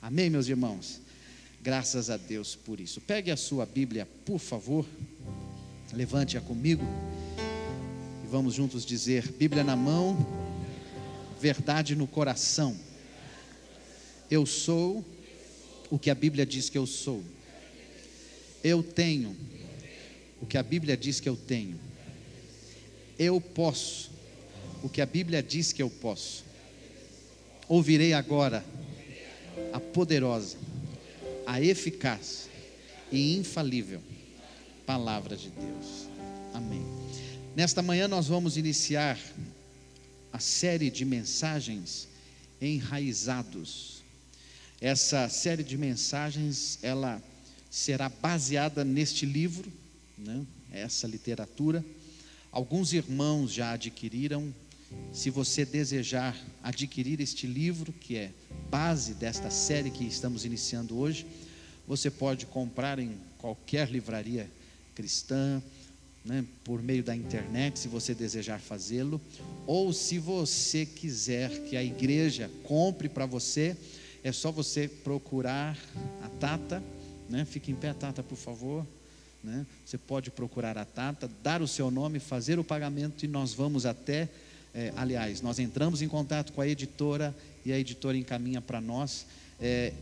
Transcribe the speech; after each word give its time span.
Amém, 0.00 0.30
meus 0.30 0.46
irmãos? 0.46 1.00
Graças 1.60 2.08
a 2.08 2.16
Deus 2.16 2.54
por 2.54 2.78
isso. 2.78 3.00
Pegue 3.00 3.32
a 3.32 3.36
sua 3.36 3.66
Bíblia, 3.66 4.06
por 4.24 4.38
favor, 4.38 4.86
levante-a 5.92 6.40
comigo 6.40 6.84
e 8.24 8.28
vamos 8.28 8.54
juntos 8.54 8.86
dizer: 8.86 9.32
Bíblia 9.32 9.64
na 9.64 9.74
mão, 9.74 10.16
verdade 11.40 11.96
no 11.96 12.06
coração. 12.06 12.78
Eu 14.30 14.46
sou 14.46 15.04
o 15.90 15.98
que 15.98 16.10
a 16.10 16.14
Bíblia 16.14 16.46
diz 16.46 16.70
que 16.70 16.78
eu 16.78 16.86
sou. 16.86 17.24
Eu 18.62 18.84
tenho 18.84 19.36
o 20.40 20.46
que 20.46 20.56
a 20.56 20.62
Bíblia 20.62 20.96
diz 20.96 21.18
que 21.18 21.28
eu 21.28 21.36
tenho. 21.36 21.78
Eu 23.18 23.40
posso 23.40 24.12
o 24.80 24.88
que 24.88 25.00
a 25.00 25.06
Bíblia 25.06 25.42
diz 25.42 25.72
que 25.72 25.82
eu 25.82 25.90
posso. 25.90 26.44
Ouvirei 27.68 28.12
agora 28.12 28.64
poderosa, 29.98 30.56
a 31.44 31.60
eficaz 31.60 32.48
e 33.10 33.36
infalível 33.36 34.00
palavra 34.86 35.36
de 35.36 35.50
Deus. 35.50 36.08
Amém. 36.54 36.86
Nesta 37.56 37.82
manhã 37.82 38.06
nós 38.06 38.28
vamos 38.28 38.56
iniciar 38.56 39.18
a 40.32 40.38
série 40.38 40.88
de 40.88 41.04
mensagens 41.04 42.06
enraizados. 42.62 44.04
Essa 44.80 45.28
série 45.28 45.64
de 45.64 45.76
mensagens, 45.76 46.78
ela 46.80 47.20
será 47.68 48.08
baseada 48.08 48.84
neste 48.84 49.26
livro, 49.26 49.68
né? 50.16 50.46
essa 50.70 51.08
literatura. 51.08 51.84
Alguns 52.52 52.92
irmãos 52.92 53.52
já 53.52 53.72
adquiriram. 53.72 54.54
Se 55.12 55.30
você 55.30 55.64
desejar 55.64 56.36
adquirir 56.62 57.20
este 57.20 57.46
livro, 57.46 57.92
que 57.92 58.16
é 58.16 58.30
base 58.70 59.14
desta 59.14 59.50
série 59.50 59.90
que 59.90 60.04
estamos 60.04 60.44
iniciando 60.44 60.98
hoje, 60.98 61.26
você 61.86 62.10
pode 62.10 62.46
comprar 62.46 62.98
em 62.98 63.16
qualquer 63.38 63.90
livraria 63.90 64.50
cristã, 64.94 65.62
né, 66.24 66.44
por 66.64 66.82
meio 66.82 67.02
da 67.02 67.16
internet, 67.16 67.78
se 67.78 67.88
você 67.88 68.14
desejar 68.14 68.60
fazê-lo, 68.60 69.20
ou 69.66 69.92
se 69.92 70.18
você 70.18 70.84
quiser 70.84 71.62
que 71.64 71.76
a 71.76 71.82
igreja 71.82 72.50
compre 72.64 73.08
para 73.08 73.24
você, 73.24 73.76
é 74.22 74.32
só 74.32 74.52
você 74.52 74.88
procurar 74.88 75.78
a 76.22 76.28
Tata, 76.28 76.82
né, 77.28 77.44
fique 77.44 77.70
em 77.70 77.74
pé, 77.74 77.92
Tata, 77.94 78.22
por 78.22 78.36
favor. 78.36 78.86
Né, 79.42 79.64
você 79.86 79.96
pode 79.96 80.30
procurar 80.30 80.76
a 80.76 80.84
Tata, 80.84 81.30
dar 81.42 81.62
o 81.62 81.68
seu 81.68 81.90
nome, 81.90 82.18
fazer 82.18 82.58
o 82.58 82.64
pagamento 82.64 83.24
e 83.24 83.28
nós 83.28 83.54
vamos 83.54 83.86
até. 83.86 84.28
É, 84.74 84.92
aliás, 84.96 85.40
nós 85.40 85.58
entramos 85.58 86.02
em 86.02 86.08
contato 86.08 86.52
com 86.52 86.60
a 86.60 86.68
editora 86.68 87.34
e 87.64 87.72
a 87.72 87.78
editora 87.78 88.16
encaminha 88.16 88.60
para 88.60 88.80
nós 88.80 89.26
é, 89.60 89.92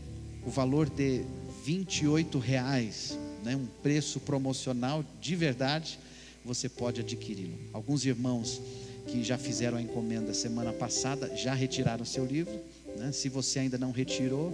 o 0.45 0.49
valor 0.49 0.89
de 0.89 1.23
28 1.65 2.37
reais, 2.39 3.17
né, 3.43 3.55
um 3.55 3.65
preço 3.81 4.19
promocional 4.19 5.03
de 5.21 5.35
verdade, 5.35 5.99
você 6.45 6.69
pode 6.69 7.01
adquiri-lo. 7.01 7.57
Alguns 7.73 8.05
irmãos 8.05 8.61
que 9.07 9.23
já 9.23 9.37
fizeram 9.37 9.77
a 9.77 9.81
encomenda 9.81 10.33
semana 10.33 10.71
passada 10.71 11.35
já 11.35 11.53
retiraram 11.53 12.05
seu 12.05 12.25
livro. 12.25 12.57
Né? 12.97 13.11
Se 13.11 13.29
você 13.29 13.59
ainda 13.59 13.77
não 13.77 13.91
retirou, 13.91 14.53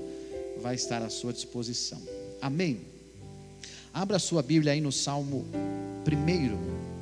vai 0.62 0.76
estar 0.76 1.02
à 1.02 1.10
sua 1.10 1.34
disposição. 1.34 2.02
Amém. 2.42 2.82
Abra 3.94 4.18
sua 4.18 4.42
Bíblia 4.42 4.74
aí 4.74 4.82
no 4.82 4.92
Salmo 4.92 5.46
1. 6.06 6.93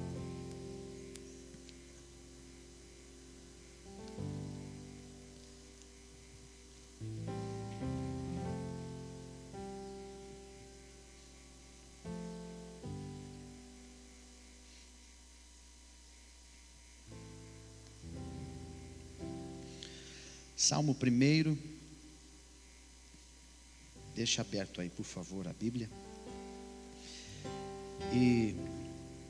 Salmo 20.71 20.95
1. 20.95 21.57
Deixa 24.15 24.41
aberto 24.41 24.79
aí, 24.79 24.89
por 24.89 25.03
favor, 25.03 25.45
a 25.45 25.51
Bíblia. 25.51 25.89
E 28.13 28.55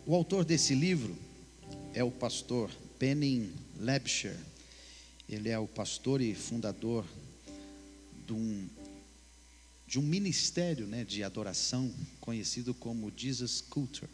o 0.05 0.13
autor 0.13 0.45
desse 0.45 0.75
livro 0.75 1.17
é 1.95 2.03
o 2.03 2.11
pastor 2.11 2.69
Penning 2.99 3.51
Lebscher. 3.79 4.37
Ele 5.27 5.49
é 5.49 5.57
o 5.57 5.67
pastor 5.67 6.21
e 6.21 6.35
fundador 6.35 7.03
de 8.27 8.33
um, 8.33 8.69
de 9.87 9.97
um 9.97 10.03
ministério 10.03 10.85
né, 10.85 11.03
de 11.03 11.23
adoração 11.23 11.91
conhecido 12.19 12.71
como 12.75 13.11
Jesus 13.17 13.61
Culture. 13.61 14.11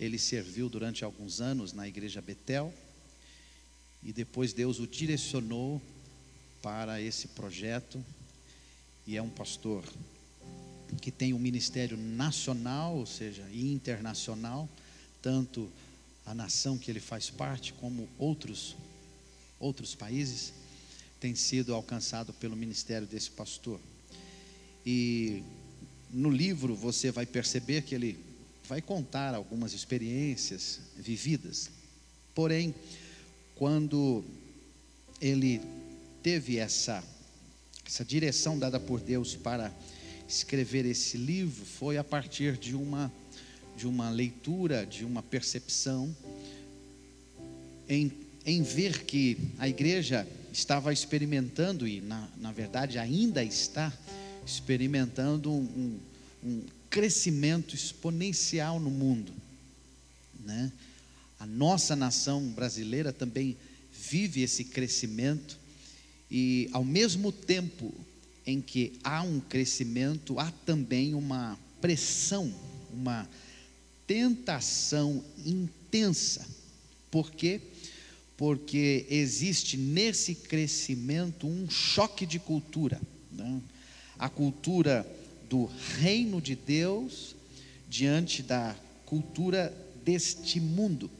Ele 0.00 0.18
serviu 0.18 0.70
durante 0.70 1.04
alguns 1.04 1.42
anos 1.42 1.74
na 1.74 1.86
igreja 1.86 2.22
Betel 2.22 2.72
e 4.02 4.14
depois 4.14 4.54
Deus 4.54 4.80
o 4.80 4.86
direcionou 4.86 5.82
para 6.62 7.00
esse 7.00 7.28
projeto 7.28 8.04
e 9.06 9.16
é 9.16 9.22
um 9.22 9.30
pastor 9.30 9.84
que 11.00 11.10
tem 11.10 11.32
um 11.32 11.38
ministério 11.38 11.96
nacional, 11.96 12.96
ou 12.96 13.06
seja, 13.06 13.42
internacional, 13.52 14.68
tanto 15.22 15.70
a 16.26 16.34
nação 16.34 16.76
que 16.76 16.90
ele 16.90 17.00
faz 17.00 17.30
parte 17.30 17.72
como 17.74 18.08
outros 18.18 18.76
outros 19.58 19.94
países 19.94 20.52
tem 21.18 21.34
sido 21.34 21.74
alcançado 21.74 22.32
pelo 22.34 22.54
ministério 22.54 23.06
desse 23.06 23.30
pastor. 23.30 23.80
E 24.86 25.42
no 26.10 26.30
livro 26.30 26.76
você 26.76 27.10
vai 27.10 27.26
perceber 27.26 27.82
que 27.82 27.94
ele 27.94 28.18
vai 28.68 28.80
contar 28.80 29.34
algumas 29.34 29.72
experiências 29.72 30.80
vividas. 30.96 31.70
Porém, 32.34 32.74
quando 33.56 34.22
ele 35.20 35.60
teve 36.22 36.58
essa, 36.58 37.02
essa 37.86 38.04
direção 38.04 38.58
dada 38.58 38.78
por 38.78 39.00
Deus 39.00 39.34
para 39.34 39.72
escrever 40.28 40.84
esse 40.84 41.16
livro 41.16 41.64
foi 41.64 41.96
a 41.96 42.04
partir 42.04 42.56
de 42.56 42.74
uma, 42.74 43.10
de 43.76 43.86
uma 43.86 44.10
leitura, 44.10 44.84
de 44.84 45.04
uma 45.04 45.22
percepção, 45.22 46.14
em, 47.88 48.12
em 48.44 48.62
ver 48.62 49.04
que 49.04 49.38
a 49.58 49.68
igreja 49.68 50.28
estava 50.52 50.92
experimentando, 50.92 51.88
e 51.88 52.00
na, 52.00 52.28
na 52.36 52.52
verdade 52.52 52.98
ainda 52.98 53.42
está 53.42 53.92
experimentando 54.44 55.50
um, 55.50 55.98
um 56.44 56.62
crescimento 56.90 57.74
exponencial 57.74 58.78
no 58.78 58.90
mundo. 58.90 59.32
Né? 60.44 60.72
A 61.38 61.46
nossa 61.46 61.94
nação 61.94 62.42
brasileira 62.48 63.12
também 63.12 63.56
vive 63.92 64.42
esse 64.42 64.64
crescimento 64.64 65.58
e 66.30 66.68
ao 66.72 66.84
mesmo 66.84 67.32
tempo 67.32 67.92
em 68.46 68.60
que 68.60 68.92
há 69.04 69.22
um 69.22 69.40
crescimento, 69.40 70.38
há 70.38 70.50
também 70.64 71.14
uma 71.14 71.58
pressão, 71.80 72.52
uma 72.92 73.28
tentação 74.06 75.22
intensa. 75.44 76.46
Por 77.10 77.30
quê? 77.30 77.60
Porque 78.36 79.06
existe 79.10 79.76
nesse 79.76 80.34
crescimento 80.34 81.46
um 81.46 81.68
choque 81.68 82.24
de 82.24 82.38
cultura. 82.38 83.00
Né? 83.32 83.60
A 84.18 84.28
cultura 84.28 85.06
do 85.48 85.68
reino 85.98 86.40
de 86.40 86.54
Deus 86.54 87.34
diante 87.88 88.42
da 88.42 88.74
cultura 89.04 89.74
deste 90.04 90.60
mundo. 90.60 91.10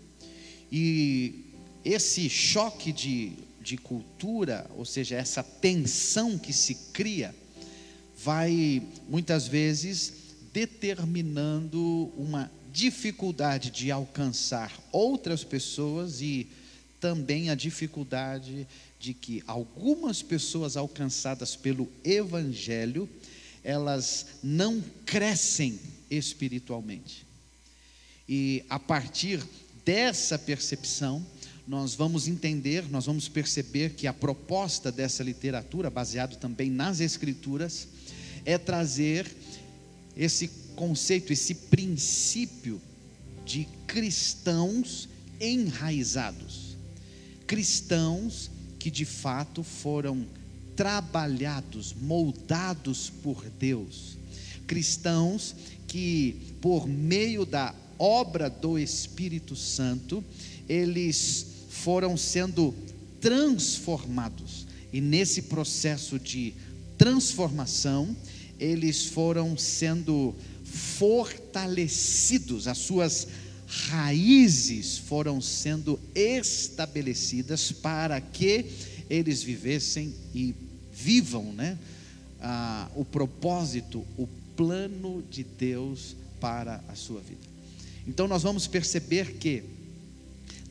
E 0.70 1.44
esse 1.84 2.28
choque 2.28 2.92
de 2.92 3.32
de 3.68 3.76
cultura, 3.76 4.66
ou 4.78 4.84
seja, 4.86 5.14
essa 5.14 5.42
tensão 5.42 6.38
que 6.38 6.54
se 6.54 6.74
cria, 6.94 7.34
vai 8.24 8.82
muitas 9.06 9.46
vezes 9.46 10.14
determinando 10.54 12.10
uma 12.16 12.50
dificuldade 12.72 13.70
de 13.70 13.90
alcançar 13.90 14.72
outras 14.90 15.44
pessoas 15.44 16.22
e 16.22 16.46
também 16.98 17.50
a 17.50 17.54
dificuldade 17.54 18.66
de 18.98 19.12
que 19.12 19.44
algumas 19.46 20.22
pessoas 20.22 20.74
alcançadas 20.74 21.54
pelo 21.54 21.90
evangelho, 22.02 23.06
elas 23.62 24.28
não 24.42 24.82
crescem 25.04 25.78
espiritualmente. 26.10 27.26
E 28.26 28.64
a 28.70 28.78
partir 28.78 29.42
dessa 29.84 30.38
percepção, 30.38 31.24
nós 31.68 31.94
vamos 31.94 32.26
entender, 32.26 32.88
nós 32.90 33.04
vamos 33.04 33.28
perceber 33.28 33.90
que 33.90 34.06
a 34.06 34.12
proposta 34.12 34.90
dessa 34.90 35.22
literatura, 35.22 35.90
baseado 35.90 36.36
também 36.36 36.70
nas 36.70 36.98
Escrituras, 36.98 37.86
é 38.46 38.56
trazer 38.56 39.30
esse 40.16 40.48
conceito, 40.74 41.30
esse 41.30 41.54
princípio 41.54 42.80
de 43.44 43.68
cristãos 43.86 45.10
enraizados. 45.38 46.74
Cristãos 47.46 48.50
que 48.78 48.90
de 48.90 49.04
fato 49.04 49.62
foram 49.62 50.26
trabalhados, 50.74 51.94
moldados 52.00 53.10
por 53.22 53.44
Deus. 53.44 54.16
Cristãos 54.66 55.54
que, 55.86 56.54
por 56.62 56.88
meio 56.88 57.44
da 57.44 57.74
obra 57.98 58.48
do 58.48 58.78
Espírito 58.78 59.54
Santo, 59.54 60.24
eles 60.66 61.57
foram 61.82 62.16
sendo 62.16 62.74
transformados. 63.20 64.66
E 64.92 65.00
nesse 65.00 65.42
processo 65.42 66.18
de 66.18 66.54
transformação, 66.96 68.16
eles 68.58 69.06
foram 69.06 69.56
sendo 69.56 70.34
fortalecidos, 70.64 72.66
as 72.66 72.78
suas 72.78 73.28
raízes 73.66 74.98
foram 74.98 75.40
sendo 75.40 76.00
estabelecidas 76.14 77.70
para 77.70 78.20
que 78.20 78.64
eles 79.10 79.42
vivessem 79.42 80.14
e 80.34 80.54
vivam, 80.92 81.52
né? 81.52 81.78
Ah, 82.40 82.88
o 82.94 83.04
propósito, 83.04 84.04
o 84.16 84.26
plano 84.56 85.22
de 85.30 85.44
Deus 85.44 86.16
para 86.40 86.82
a 86.88 86.94
sua 86.94 87.20
vida. 87.20 87.40
Então 88.06 88.26
nós 88.26 88.42
vamos 88.42 88.66
perceber 88.66 89.34
que 89.34 89.62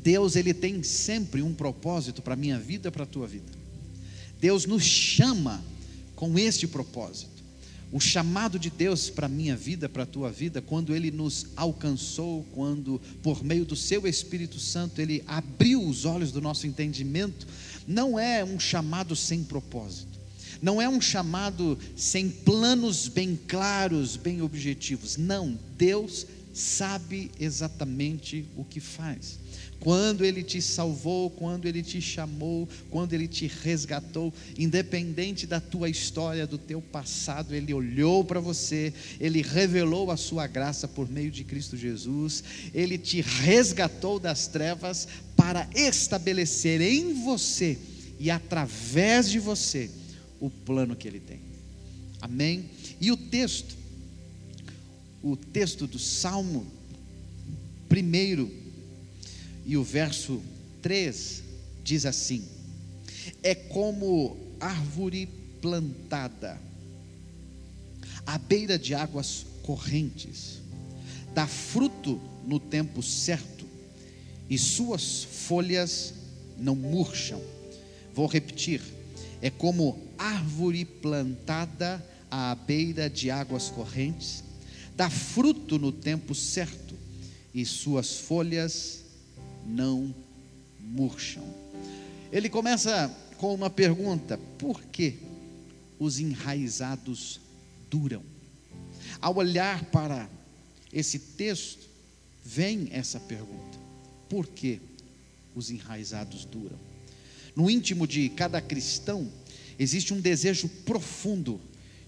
Deus 0.08 0.38
ele 0.38 0.54
tem 0.54 0.82
sempre 0.84 1.42
um 1.42 1.54
propósito 1.54 2.22
para 2.22 2.34
a 2.34 2.38
minha 2.38 2.58
vida, 2.58 2.90
para 2.90 3.04
a 3.04 3.06
tua 3.06 3.28
vida. 3.28 3.52
Deus 4.40 4.66
nos 4.66 4.82
chama 4.82 5.62
com 6.16 6.40
este 6.40 6.66
propósito. 6.66 7.44
O 7.92 8.00
chamado 8.00 8.58
de 8.58 8.70
Deus 8.70 9.10
para 9.10 9.26
a 9.26 9.30
minha 9.30 9.54
vida, 9.54 9.90
para 9.90 10.04
a 10.04 10.06
tua 10.06 10.32
vida, 10.32 10.62
quando 10.62 10.96
Ele 10.96 11.12
nos 11.12 11.48
alcançou, 11.58 12.46
quando, 12.54 13.02
por 13.22 13.44
meio 13.44 13.66
do 13.66 13.76
Seu 13.76 14.08
Espírito 14.08 14.62
Santo, 14.62 15.02
Ele 15.02 15.26
abriu 15.28 15.86
os 15.86 16.06
olhos 16.06 16.32
do 16.32 16.40
nosso 16.40 16.66
entendimento, 16.66 17.46
não 17.86 18.18
é 18.18 18.46
um 18.46 18.58
chamado 18.58 19.14
sem 19.14 19.44
propósito, 19.44 20.18
não 20.62 20.82
é 20.82 20.88
um 20.88 21.02
chamado 21.02 21.78
sem 21.98 22.30
planos 22.30 23.10
bem 23.10 23.38
claros, 23.46 24.16
bem 24.16 24.42
objetivos. 24.42 25.18
Não, 25.18 25.60
Deus 25.78 26.26
sabe 26.54 27.30
exatamente 27.38 28.46
o 28.56 28.64
que 28.64 28.80
faz. 28.80 29.38
Quando 29.80 30.26
Ele 30.26 30.44
te 30.44 30.62
salvou, 30.62 31.30
quando 31.30 31.68
Ele 31.68 31.84
te 31.84 32.02
chamou, 32.02 32.68
quando 32.90 33.14
Ele 33.14 33.28
te 33.28 33.48
resgatou, 33.48 34.34
independente 34.58 35.46
da 35.46 35.60
tua 35.60 35.90
história, 35.90 36.48
do 36.48 36.58
teu 36.58 36.82
passado, 36.82 37.54
Ele 37.54 37.74
olhou 37.74 38.24
para 38.24 38.40
você, 38.40 38.94
Ele 39.20 39.42
revelou 39.42 40.10
a 40.10 40.18
sua 40.18 40.48
graça 40.48 40.88
por 40.88 41.10
meio 41.10 41.30
de 41.30 41.44
Cristo 41.44 41.78
Jesus, 41.78 42.44
Ele 42.74 42.98
te 42.98 43.22
resgatou 43.22 44.20
das 44.20 44.48
trevas 44.48 45.08
para 45.36 45.70
estabelecer 45.76 46.82
em 46.82 47.24
você 47.24 47.78
e 48.20 48.32
através 48.32 49.30
de 49.30 49.40
você 49.40 49.90
o 50.40 50.50
plano 50.50 50.96
que 50.96 51.08
Ele 51.08 51.20
tem. 51.20 51.40
Amém? 52.20 52.66
E 53.00 53.12
o 53.12 53.18
texto, 53.18 53.76
o 55.22 55.36
texto 55.36 55.86
do 55.86 56.00
Salmo, 56.00 56.66
primeiro, 57.88 58.52
e 59.68 59.76
o 59.76 59.84
verso 59.84 60.42
3 60.82 61.44
diz 61.84 62.06
assim: 62.06 62.42
É 63.44 63.54
como 63.54 64.38
árvore 64.62 65.28
plantada 65.62 66.58
à 68.26 68.38
beira 68.38 68.80
de 68.80 68.96
águas 68.96 69.46
correntes, 69.64 70.62
dá 71.34 71.46
fruto 71.46 72.20
no 72.46 72.62
tempo 72.62 73.04
certo, 73.04 73.66
e 74.50 74.58
suas 74.58 75.26
folhas 75.26 76.14
não 76.58 76.74
murcham. 76.74 77.42
Vou 78.16 78.26
repetir: 78.26 78.82
é 79.42 79.50
como 79.50 80.00
árvore 80.18 80.86
plantada 80.86 82.04
à 82.32 82.56
beira 82.56 83.10
de 83.10 83.30
águas 83.30 83.68
correntes, 83.68 84.46
dá 84.96 85.10
fruto 85.10 85.78
no 85.78 85.92
tempo 85.92 86.34
certo, 86.34 86.96
e 87.54 87.66
suas 87.66 88.16
folhas 88.16 89.07
não 89.68 90.16
murcham. 90.80 91.44
Ele 92.32 92.50
começa 92.50 93.14
com 93.38 93.54
uma 93.54 93.70
pergunta: 93.70 94.40
por 94.58 94.82
que 94.86 95.18
os 96.00 96.20
enraizados 96.20 97.40
duram? 97.90 98.24
Ao 99.22 99.36
olhar 99.36 99.86
para 99.86 100.30
esse 100.92 101.20
texto, 101.20 101.88
vem 102.44 102.88
essa 102.92 103.20
pergunta: 103.20 103.78
por 104.30 104.48
que 104.48 104.80
os 105.56 105.70
enraizados 105.70 106.46
duram? 106.46 106.78
No 107.56 107.70
íntimo 107.70 108.06
de 108.08 108.30
cada 108.30 108.62
cristão, 108.62 109.32
existe 109.80 110.14
um 110.14 110.22
desejo 110.22 110.70
profundo 110.86 111.60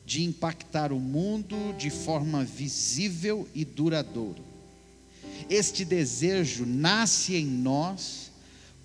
de 0.06 0.24
impactar 0.24 0.92
o 0.92 1.00
mundo 1.00 1.56
de 1.78 1.90
forma 1.90 2.44
visível 2.44 3.48
e 3.54 3.64
duradoura. 3.64 4.49
Este 5.50 5.84
desejo 5.84 6.66
nasce 6.66 7.36
em 7.36 7.46
nós 7.46 8.32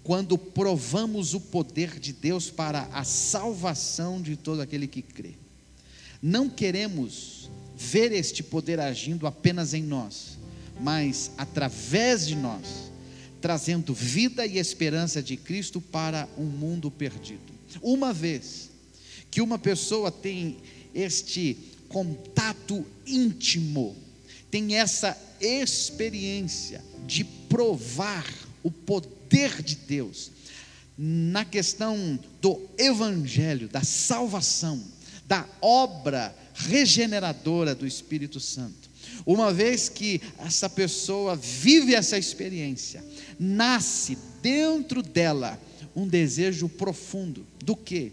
quando 0.03 0.37
provamos 0.37 1.35
o 1.35 1.41
poder 1.41 1.99
de 1.99 2.13
Deus 2.13 2.51
para 2.51 2.83
a 2.93 3.05
salvação 3.05 4.21
de 4.21 4.37
todo 4.37 4.61
aquele 4.61 4.87
que 4.87 5.03
crê. 5.03 5.35
Não 6.23 6.49
queremos 6.49 7.51
ver 7.77 8.13
este 8.13 8.43
poder 8.43 8.81
agindo 8.81 9.27
apenas 9.27 9.75
em 9.75 9.83
nós, 9.83 10.39
mas 10.81 11.31
através 11.37 12.27
de 12.27 12.37
nós, 12.37 12.93
trazendo 13.41 13.93
vida 13.93 14.47
e 14.47 14.59
esperança 14.59 15.23
de 15.23 15.37
Cristo 15.37 15.81
para 15.81 16.29
um 16.37 16.45
mundo 16.45 16.91
perdido. 16.91 17.53
Uma 17.83 18.13
vez 18.13 18.71
que 19.31 19.41
uma 19.41 19.59
pessoa 19.59 20.11
tem 20.11 20.59
este 20.95 21.57
contato 21.89 22.87
íntimo 23.07 24.04
tem 24.55 24.77
essa 24.77 25.21
experiência 25.41 26.81
de 27.09 27.25
provar 27.25 28.25
o 28.63 28.71
poder 28.71 29.61
de 29.61 29.75
Deus 29.75 30.31
na 30.97 31.45
questão 31.45 32.17
do 32.41 32.63
evangelho, 32.79 33.67
da 33.67 33.83
salvação, 33.83 34.81
da 35.27 35.45
obra 35.61 36.33
regeneradora 36.55 37.75
do 37.75 37.85
Espírito 37.85 38.39
Santo. 38.39 38.89
Uma 39.27 39.53
vez 39.53 39.89
que 39.89 40.21
essa 40.39 40.71
pessoa 40.71 41.35
vive 41.35 41.93
essa 41.93 42.17
experiência, 42.17 43.05
nasce 43.37 44.17
dentro 44.41 45.03
dela 45.03 45.61
um 45.97 46.07
desejo 46.07 46.69
profundo 46.69 47.45
do 47.59 47.75
que? 47.75 48.13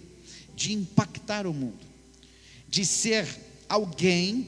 De 0.55 0.73
impactar 0.73 1.45
o 1.45 1.53
mundo, 1.53 1.85
de 2.67 2.83
ser 2.83 3.27
alguém 3.69 4.47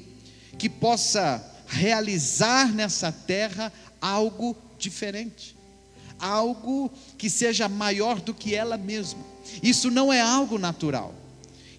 que 0.58 0.68
possa 0.68 1.53
realizar 1.74 2.72
nessa 2.72 3.12
terra 3.12 3.74
algo 4.00 4.56
diferente, 4.78 5.56
algo 6.20 6.92
que 7.18 7.30
seja 7.30 7.68
maior 7.68 8.22
do 8.22 8.34
que 8.34 8.54
ela 8.54 8.78
mesma. 8.78 9.20
Isso 9.62 9.90
não 9.90 10.14
é 10.14 10.22
algo 10.22 10.58
natural, 10.58 11.14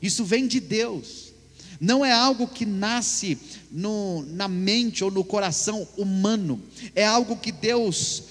isso 0.03 0.25
vem 0.25 0.47
de 0.47 0.61
Deus, 0.61 1.33
não 1.81 2.05
é 2.05 2.13
algo 2.13 2.47
que 2.49 2.67
nasce 2.67 3.39
no, 3.71 4.23
na 4.29 4.49
mente 4.49 5.05
ou 5.05 5.11
no 5.11 5.25
coração 5.25 5.87
humano, 5.97 6.61
é 6.95 7.07
algo 7.07 7.37
que 7.37 7.53
Deus 7.53 8.25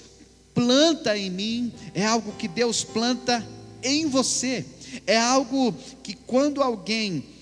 planta 0.54 1.16
em 1.16 1.30
mim, 1.30 1.72
é 1.94 2.04
algo 2.04 2.32
que 2.32 2.46
Deus 2.46 2.84
planta 2.84 3.44
em 3.82 4.06
você, 4.06 4.64
é 5.06 5.18
algo 5.18 5.74
que 6.02 6.14
quando 6.14 6.62
alguém 6.62 7.33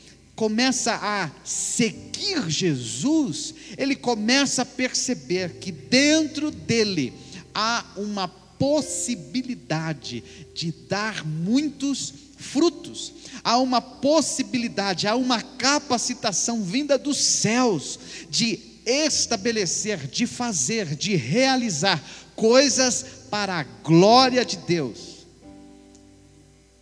começa 0.43 0.99
a 1.01 1.31
seguir 1.45 2.51
Jesus, 2.51 3.55
ele 3.79 3.95
começa 3.95 4.63
a 4.63 4.67
perceber 4.67 5.61
que 5.61 5.71
dentro 5.71 6.51
dele 6.51 7.13
há 7.55 7.87
uma 7.97 8.27
possibilidade 8.27 10.25
de 10.53 10.73
dar 10.73 11.25
muitos 11.25 12.13
frutos, 12.37 13.13
há 13.45 13.57
uma 13.59 13.81
possibilidade, 13.81 15.07
há 15.07 15.15
uma 15.15 15.41
capacitação 15.41 16.65
vinda 16.65 16.99
dos 16.99 17.19
céus 17.19 18.01
de 18.29 18.59
estabelecer, 18.85 20.09
de 20.09 20.27
fazer, 20.27 20.97
de 20.97 21.15
realizar 21.15 22.03
coisas 22.35 23.07
para 23.31 23.61
a 23.61 23.63
glória 23.63 24.45
de 24.45 24.57
Deus. 24.57 25.25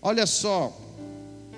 Olha 0.00 0.24
só 0.24 0.74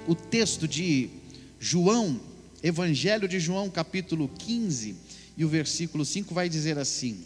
o 0.08 0.16
texto 0.16 0.66
de 0.66 1.21
João, 1.64 2.20
Evangelho 2.60 3.28
de 3.28 3.38
João, 3.38 3.70
capítulo 3.70 4.28
15, 4.36 4.96
e 5.36 5.44
o 5.44 5.48
versículo 5.48 6.04
5 6.04 6.34
vai 6.34 6.48
dizer 6.48 6.76
assim: 6.76 7.20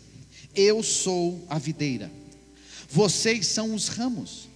Eu 0.55 0.83
sou 0.83 1.43
a 1.49 1.59
videira, 1.59 2.13
vocês 2.87 3.47
são 3.47 3.75
os 3.75 3.89
ramos. 3.89 4.47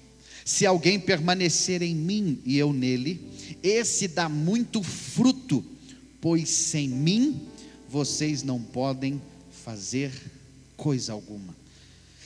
Se 0.44 0.66
alguém 0.66 1.00
permanecer 1.00 1.80
em 1.80 1.94
mim 1.94 2.42
e 2.44 2.58
eu 2.58 2.75
nele, 2.75 3.26
esse 3.62 4.06
dá 4.06 4.28
muito 4.28 4.82
fruto, 4.82 5.64
pois 6.20 6.50
sem 6.50 6.87
mim 6.87 7.40
vocês 7.88 8.42
não 8.42 8.60
podem 8.60 9.18
fazer 9.64 10.12
coisa 10.76 11.14
alguma. 11.14 11.56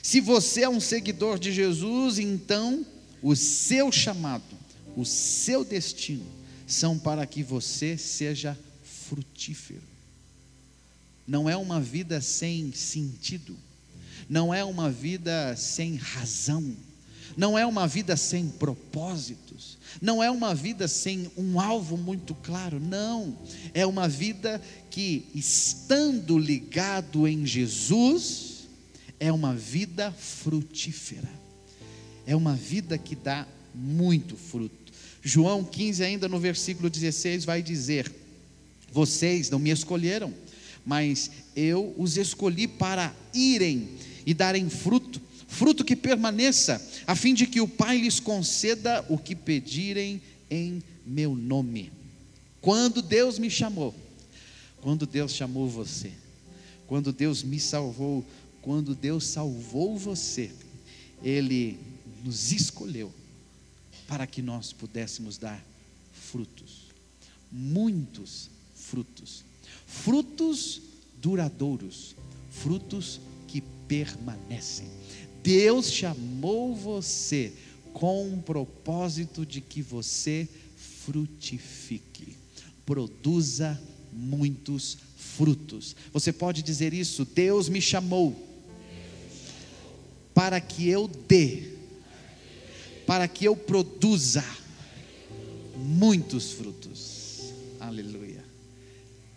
Se 0.03 0.19
você 0.19 0.63
é 0.63 0.69
um 0.69 0.81
seguidor 0.81 1.39
de 1.39 1.53
Jesus, 1.53 2.19
então 2.19 2.85
o 3.23 3.33
seu 3.33 3.93
chamado, 3.93 4.43
o 4.97 5.05
seu 5.05 5.63
destino, 5.63 6.34
são 6.67 6.97
para 6.97 7.25
que 7.25 7.43
você 7.43 7.97
seja 7.97 8.57
frutífero. 8.83 9.83
Não 11.27 11.49
é 11.49 11.57
uma 11.57 11.81
vida 11.81 12.21
sem 12.21 12.71
sentido, 12.71 13.55
não 14.29 14.53
é 14.53 14.63
uma 14.63 14.91
vida 14.91 15.55
sem 15.55 15.95
razão, 15.95 16.75
não 17.35 17.57
é 17.57 17.65
uma 17.65 17.87
vida 17.87 18.15
sem 18.15 18.47
propósitos, 18.47 19.77
não 20.01 20.23
é 20.23 20.29
uma 20.29 20.53
vida 20.53 20.87
sem 20.87 21.29
um 21.35 21.59
alvo 21.59 21.97
muito 21.97 22.35
claro, 22.35 22.79
não, 22.79 23.37
é 23.73 23.85
uma 23.85 24.07
vida 24.07 24.61
que, 24.89 25.27
estando 25.33 26.37
ligado 26.37 27.27
em 27.27 27.45
Jesus, 27.45 28.67
é 29.19 29.31
uma 29.31 29.55
vida 29.55 30.11
frutífera, 30.11 31.29
é 32.25 32.35
uma 32.35 32.55
vida 32.55 32.97
que 32.97 33.15
dá 33.15 33.47
muito 33.73 34.37
fruto. 34.37 34.84
João 35.27 35.63
15, 35.63 36.03
ainda 36.03 36.29
no 36.29 36.39
versículo 36.39 36.87
16, 36.87 37.45
vai 37.45 37.59
dizer: 37.63 38.13
Vocês 38.91 39.49
não 39.49 39.57
me 39.57 39.71
escolheram, 39.71 40.31
mas 40.85 41.31
eu 41.55 41.95
os 41.97 42.15
escolhi 42.15 42.67
para 42.67 43.11
irem 43.33 43.89
e 44.23 44.35
darem 44.35 44.69
fruto, 44.69 45.19
fruto 45.47 45.83
que 45.83 45.95
permaneça, 45.95 46.79
a 47.07 47.15
fim 47.15 47.33
de 47.33 47.47
que 47.47 47.59
o 47.59 47.67
Pai 47.67 47.97
lhes 47.97 48.19
conceda 48.19 49.03
o 49.09 49.17
que 49.17 49.35
pedirem 49.35 50.21
em 50.47 50.83
meu 51.03 51.33
nome. 51.33 51.91
Quando 52.61 53.01
Deus 53.01 53.39
me 53.39 53.49
chamou, 53.49 53.95
quando 54.79 55.07
Deus 55.07 55.33
chamou 55.33 55.67
você, 55.67 56.11
quando 56.85 57.11
Deus 57.11 57.41
me 57.41 57.59
salvou, 57.59 58.23
quando 58.61 58.93
Deus 58.93 59.25
salvou 59.25 59.97
você, 59.97 60.51
Ele 61.23 61.79
nos 62.23 62.51
escolheu 62.51 63.11
para 64.07 64.27
que 64.27 64.41
nós 64.41 64.71
pudéssemos 64.71 65.37
dar 65.37 65.63
frutos, 66.13 66.87
muitos 67.51 68.49
frutos, 68.75 69.43
frutos 69.85 70.81
duradouros, 71.21 72.15
frutos 72.49 73.19
que 73.47 73.61
permanecem. 73.87 74.87
Deus 75.43 75.91
chamou 75.91 76.75
você 76.75 77.53
com 77.93 78.27
um 78.27 78.41
propósito 78.41 79.45
de 79.45 79.61
que 79.61 79.81
você 79.81 80.47
frutifique, 80.75 82.35
produza 82.85 83.79
muitos 84.11 84.97
frutos. 85.15 85.95
Você 86.11 86.31
pode 86.31 86.61
dizer 86.61 86.93
isso? 86.93 87.25
Deus 87.25 87.69
me 87.69 87.81
chamou 87.81 88.35
para 90.33 90.59
que 90.59 90.87
eu 90.89 91.07
dê 91.07 91.74
para 93.05 93.27
que 93.27 93.45
eu 93.45 93.55
produza 93.55 94.43
muitos 95.75 96.51
frutos. 96.53 97.53
Aleluia. 97.79 98.43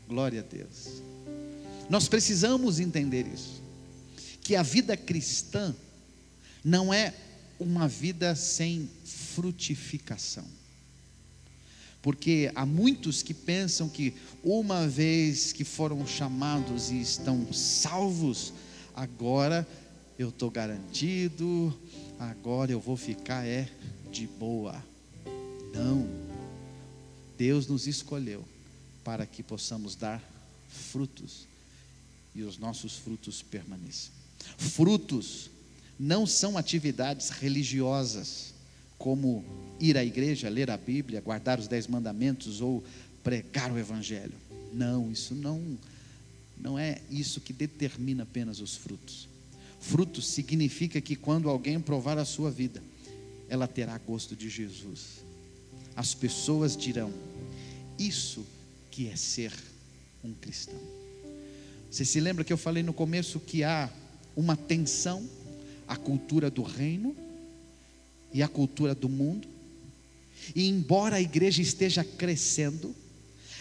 Glória 0.08 0.40
a 0.40 0.42
Deus. 0.42 1.02
Nós 1.88 2.08
precisamos 2.08 2.80
entender 2.80 3.26
isso. 3.26 3.62
Que 4.42 4.56
a 4.56 4.62
vida 4.62 4.96
cristã 4.96 5.75
não 6.64 6.92
é 6.92 7.14
uma 7.58 7.87
vida 7.87 8.34
sem 8.34 8.88
frutificação. 9.04 10.44
Porque 12.00 12.50
há 12.54 12.64
muitos 12.64 13.22
que 13.22 13.34
pensam 13.34 13.88
que 13.88 14.14
uma 14.42 14.87
vez 14.87 15.52
que 15.52 15.64
foram 15.64 16.06
chamados 16.06 16.90
e 16.90 17.00
estão 17.00 17.52
salvos, 17.52 18.52
agora 18.94 19.66
eu 20.18 20.30
estou 20.30 20.50
garantido, 20.50 21.72
agora 22.18 22.72
eu 22.72 22.80
vou 22.80 22.96
ficar 22.96 23.46
é 23.46 23.68
de 24.10 24.26
boa. 24.26 24.82
Não. 25.72 26.08
Deus 27.37 27.68
nos 27.68 27.87
escolheu 27.87 28.44
para 29.04 29.25
que 29.25 29.44
possamos 29.44 29.94
dar 29.94 30.20
frutos 30.68 31.46
e 32.34 32.42
os 32.42 32.58
nossos 32.58 32.96
frutos 32.96 33.42
permaneçam. 33.42 34.12
Frutos 34.56 35.50
não 35.98 36.26
são 36.26 36.58
atividades 36.58 37.30
religiosas, 37.30 38.54
como 38.98 39.44
ir 39.78 39.96
à 39.96 40.04
igreja, 40.04 40.48
ler 40.48 40.68
a 40.68 40.76
Bíblia, 40.76 41.20
guardar 41.20 41.60
os 41.60 41.68
dez 41.68 41.87
mandamentos 41.87 42.60
ou 42.60 42.82
pregar 43.22 43.70
o 43.70 43.78
Evangelho. 43.78 44.34
Não, 44.72 45.12
isso 45.12 45.34
não, 45.34 45.78
não 46.56 46.76
é 46.76 47.00
isso 47.08 47.40
que 47.40 47.52
determina 47.52 48.25
apenas 48.25 48.60
os 48.60 48.76
frutos. 48.76 49.28
Frutos 49.80 50.26
significa 50.26 51.00
que 51.00 51.16
quando 51.16 51.49
alguém 51.49 51.80
provar 51.80 52.18
a 52.18 52.25
sua 52.25 52.50
vida, 52.50 52.82
ela 53.49 53.66
terá 53.66 53.97
gosto 53.99 54.37
de 54.37 54.49
Jesus. 54.49 55.23
As 55.97 56.14
pessoas 56.14 56.76
dirão: 56.76 57.12
Isso 57.99 58.44
que 58.90 59.08
é 59.08 59.16
ser 59.16 59.52
um 60.25 60.32
cristão. 60.35 60.78
Você 61.90 62.04
se 62.04 62.20
lembra 62.20 62.44
que 62.44 62.52
eu 62.52 62.58
falei 62.58 62.82
no 62.82 62.92
começo 62.92 63.40
que 63.40 63.64
há 63.64 63.90
uma 64.37 64.56
tensão, 64.56 65.28
a 65.87 65.97
cultura 65.97 66.50
do 66.50 66.62
reino 66.62 67.16
e 68.32 68.42
a 68.42 68.49
cultura 68.49 68.94
do 68.94 69.08
mundo? 69.08 69.49
E 70.54 70.68
embora 70.68 71.16
a 71.16 71.20
igreja 71.20 71.62
esteja 71.62 72.04
crescendo, 72.04 72.94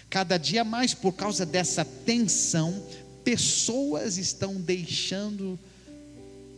cada 0.09 0.37
dia 0.37 0.63
mais 0.63 0.93
por 0.93 1.13
causa 1.13 1.45
dessa 1.45 1.85
tensão, 1.85 2.85
pessoas 3.23 4.17
estão 4.17 4.55
deixando 4.55 5.59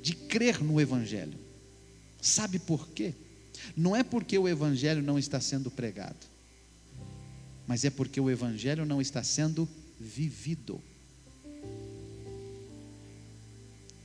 de 0.01 0.13
crer 0.13 0.63
no 0.63 0.79
Evangelho. 0.79 1.37
Sabe 2.21 2.59
por 2.59 2.87
quê? 2.89 3.13
Não 3.75 3.95
é 3.95 4.03
porque 4.03 4.37
o 4.37 4.47
Evangelho 4.47 5.01
não 5.01 5.17
está 5.17 5.39
sendo 5.39 5.69
pregado, 5.69 6.17
mas 7.67 7.85
é 7.85 7.89
porque 7.89 8.19
o 8.19 8.29
Evangelho 8.29 8.85
não 8.85 9.01
está 9.01 9.23
sendo 9.23 9.67
vivido. 9.99 10.81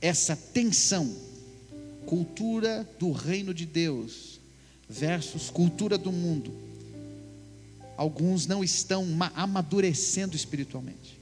Essa 0.01 0.35
tensão, 0.35 1.15
cultura 2.05 2.87
do 2.99 3.11
reino 3.11 3.53
de 3.53 3.65
Deus 3.65 4.39
versus 4.87 5.49
cultura 5.49 5.97
do 5.97 6.11
mundo, 6.11 6.53
alguns 7.97 8.45
não 8.45 8.63
estão 8.63 9.07
amadurecendo 9.35 10.35
espiritualmente, 10.35 11.19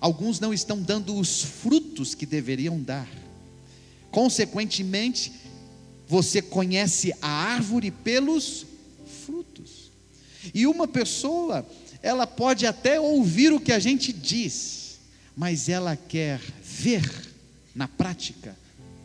alguns 0.00 0.38
não 0.38 0.52
estão 0.52 0.82
dando 0.82 1.16
os 1.16 1.42
frutos 1.42 2.14
que 2.14 2.26
deveriam 2.26 2.80
dar 2.80 3.08
Consequentemente, 4.10 5.32
você 6.06 6.42
conhece 6.42 7.12
a 7.22 7.28
árvore 7.28 7.90
pelos 7.90 8.66
frutos. 9.24 9.92
E 10.52 10.66
uma 10.66 10.88
pessoa, 10.88 11.66
ela 12.02 12.26
pode 12.26 12.66
até 12.66 12.98
ouvir 12.98 13.52
o 13.52 13.60
que 13.60 13.72
a 13.72 13.78
gente 13.78 14.12
diz, 14.12 14.98
mas 15.36 15.68
ela 15.68 15.96
quer 15.96 16.40
ver 16.62 17.08
na 17.74 17.86
prática 17.86 18.56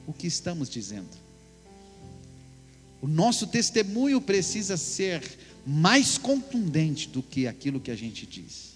o 0.08 0.14
que 0.14 0.28
estamos 0.28 0.70
dizendo. 0.70 1.26
O 3.02 3.08
nosso 3.08 3.46
testemunho 3.46 4.20
precisa 4.20 4.78
ser 4.78 5.22
mais 5.66 6.18
contundente 6.18 7.08
do 7.08 7.22
que 7.22 7.48
aquilo 7.48 7.80
que 7.80 7.92
a 7.92 7.96
gente 7.96 8.26
diz. 8.26 8.76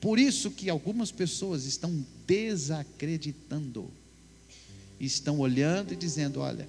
Por 0.00 0.18
isso 0.18 0.50
que 0.50 0.68
algumas 0.68 1.10
pessoas 1.10 1.64
estão 1.64 2.04
desacreditando 2.26 3.90
estão 5.04 5.38
olhando 5.38 5.92
e 5.92 5.96
dizendo: 5.96 6.40
Olha, 6.40 6.68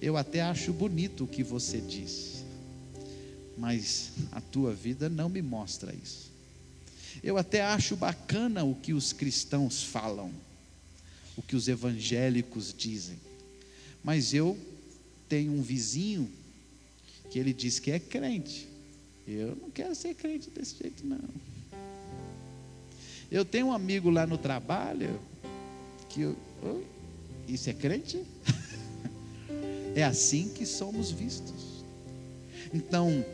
eu 0.00 0.16
até 0.16 0.40
acho 0.42 0.72
bonito 0.72 1.24
o 1.24 1.28
que 1.28 1.42
você 1.42 1.80
diz, 1.80 2.44
mas 3.56 4.12
a 4.32 4.40
tua 4.40 4.74
vida 4.74 5.08
não 5.08 5.28
me 5.28 5.42
mostra 5.42 5.94
isso. 5.94 6.32
Eu 7.22 7.38
até 7.38 7.62
acho 7.62 7.96
bacana 7.96 8.64
o 8.64 8.74
que 8.74 8.92
os 8.92 9.12
cristãos 9.12 9.82
falam, 9.82 10.30
o 11.36 11.42
que 11.42 11.56
os 11.56 11.68
evangélicos 11.68 12.74
dizem, 12.76 13.18
mas 14.02 14.34
eu 14.34 14.58
tenho 15.28 15.52
um 15.52 15.62
vizinho 15.62 16.30
que 17.30 17.38
ele 17.38 17.52
diz 17.52 17.78
que 17.78 17.90
é 17.90 17.98
crente. 17.98 18.68
Eu 19.26 19.56
não 19.56 19.70
quero 19.70 19.94
ser 19.94 20.14
crente 20.14 20.50
desse 20.50 20.76
jeito, 20.76 21.06
não. 21.06 21.18
Eu 23.30 23.44
tenho 23.44 23.68
um 23.68 23.72
amigo 23.72 24.10
lá 24.10 24.26
no 24.26 24.36
trabalho 24.36 25.18
que 26.10 26.20
eu, 26.20 26.36
isso 27.48 27.70
é 27.70 27.72
crente? 27.72 28.22
é 29.94 30.02
assim 30.02 30.48
que 30.48 30.66
somos 30.66 31.10
vistos. 31.10 31.84
Então, 32.72 33.24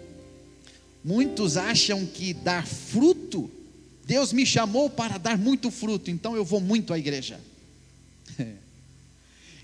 muitos 1.05 1.57
acham 1.57 2.05
que 2.07 2.35
dar 2.35 2.67
fruto, 2.67 3.51
Deus 4.05 4.33
me 4.33 4.45
chamou 4.45 4.91
para 4.91 5.19
dar 5.19 5.39
muito 5.39 5.71
fruto, 5.71 6.11
então 6.11 6.35
eu 6.35 6.45
vou 6.45 6.61
muito 6.61 6.93
à 6.93 6.99
igreja. 6.99 7.41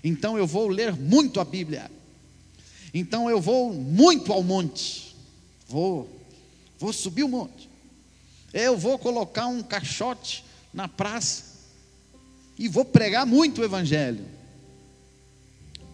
então 0.03 0.37
eu 0.37 0.47
vou 0.47 0.67
ler 0.67 0.95
muito 0.95 1.39
a 1.39 1.45
Bíblia. 1.45 1.91
Então 2.93 3.29
eu 3.29 3.41
vou 3.41 3.73
muito 3.73 4.31
ao 4.31 4.41
monte. 4.41 5.15
Vou, 5.67 6.09
vou 6.79 6.93
subir 6.93 7.23
o 7.23 7.27
monte. 7.27 7.69
Eu 8.53 8.77
vou 8.77 8.97
colocar 8.97 9.47
um 9.47 9.61
caixote 9.61 10.43
na 10.73 10.87
praça 10.87 11.43
e 12.57 12.67
vou 12.67 12.85
pregar 12.85 13.25
muito 13.25 13.61
o 13.61 13.65
evangelho. 13.65 14.36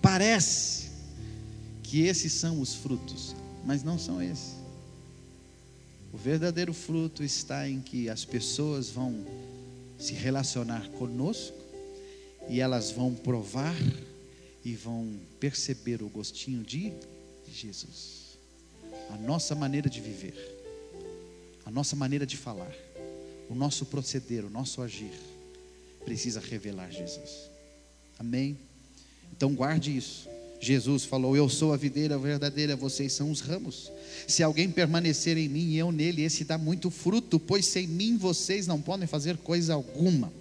Parece 0.03 0.89
que 1.81 2.01
esses 2.01 2.33
são 2.33 2.59
os 2.59 2.75
frutos, 2.75 3.33
mas 3.65 3.83
não 3.83 3.97
são 3.97 4.21
esses. 4.21 4.55
O 6.11 6.17
verdadeiro 6.17 6.73
fruto 6.73 7.23
está 7.23 7.69
em 7.69 7.79
que 7.79 8.09
as 8.09 8.25
pessoas 8.25 8.89
vão 8.89 9.25
se 9.97 10.13
relacionar 10.13 10.89
conosco 10.89 11.57
e 12.49 12.59
elas 12.59 12.91
vão 12.91 13.15
provar 13.15 13.73
e 14.65 14.75
vão 14.75 15.17
perceber 15.39 16.03
o 16.03 16.09
gostinho 16.09 16.63
de 16.63 16.91
Jesus. 17.49 18.37
A 19.09 19.15
nossa 19.15 19.55
maneira 19.55 19.89
de 19.89 20.01
viver, 20.01 20.35
a 21.65 21.71
nossa 21.71 21.95
maneira 21.95 22.25
de 22.25 22.35
falar, 22.35 22.75
o 23.49 23.55
nosso 23.55 23.85
proceder, 23.85 24.43
o 24.43 24.49
nosso 24.49 24.81
agir, 24.81 25.13
precisa 26.03 26.41
revelar 26.41 26.91
Jesus. 26.91 27.49
Amém? 28.19 28.57
Então 29.35 29.55
guarde 29.55 29.97
isso. 29.97 30.29
Jesus 30.59 31.03
falou: 31.03 31.35
Eu 31.35 31.49
sou 31.49 31.73
a 31.73 31.77
videira 31.77 32.17
verdadeira, 32.17 32.75
vocês 32.75 33.11
são 33.13 33.31
os 33.31 33.41
ramos. 33.41 33.91
Se 34.27 34.43
alguém 34.43 34.69
permanecer 34.69 35.37
em 35.37 35.49
mim 35.49 35.71
e 35.71 35.77
eu 35.77 35.91
nele, 35.91 36.21
esse 36.21 36.43
dá 36.43 36.57
muito 36.57 36.91
fruto, 36.91 37.39
pois 37.39 37.65
sem 37.65 37.87
mim 37.87 38.15
vocês 38.15 38.67
não 38.67 38.79
podem 38.79 39.07
fazer 39.07 39.37
coisa 39.37 39.73
alguma. 39.73 40.31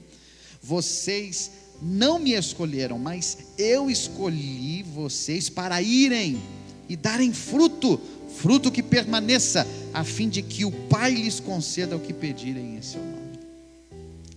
Vocês 0.63 1.51
não 1.81 2.19
me 2.19 2.35
escolheram, 2.35 2.99
mas 2.99 3.39
eu 3.59 3.91
escolhi 3.91 4.83
vocês 4.83 5.49
para 5.49 5.81
irem 5.81 6.41
e 6.89 6.95
darem 6.95 7.33
fruto, 7.33 7.99
fruto 8.37 8.71
que 8.71 8.83
permaneça, 8.83 9.67
a 9.93 10.05
fim 10.05 10.29
de 10.29 10.43
que 10.43 10.65
o 10.65 10.71
Pai 10.71 11.15
lhes 11.15 11.41
conceda 11.41 11.97
o 11.97 12.01
que 12.01 12.13
pedirem 12.13 12.77
em 12.77 12.83
seu 12.83 13.01
nome. 13.01 13.39